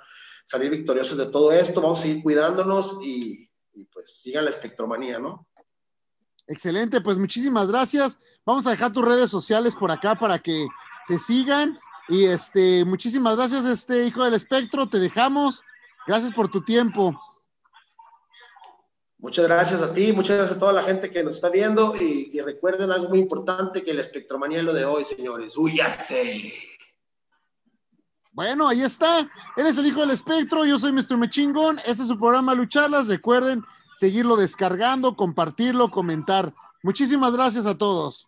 [0.45, 5.19] salir victoriosos de todo esto, vamos a seguir cuidándonos y, y pues sigan la espectromanía,
[5.19, 5.47] ¿no?
[6.47, 8.19] Excelente, pues muchísimas gracias.
[8.45, 10.67] Vamos a dejar tus redes sociales por acá para que
[11.07, 11.79] te sigan.
[12.09, 14.87] Y este, muchísimas gracias, este hijo del espectro.
[14.87, 15.63] Te dejamos.
[16.05, 17.17] Gracias por tu tiempo.
[19.19, 21.95] Muchas gracias a ti, muchas gracias a toda la gente que nos está viendo.
[21.95, 25.57] Y, y recuerden algo muy importante: que la espectromanía es lo de hoy, señores.
[25.57, 26.51] ¡Huyase!
[28.33, 29.29] Bueno, ahí está.
[29.55, 30.65] Eres el hijo del espectro.
[30.65, 31.17] Yo soy Mr.
[31.17, 31.77] Mechingón.
[31.79, 33.07] Este es su programa Lucharlas.
[33.07, 33.63] Recuerden
[33.95, 36.51] seguirlo descargando, compartirlo, comentar.
[36.81, 38.27] Muchísimas gracias a todos.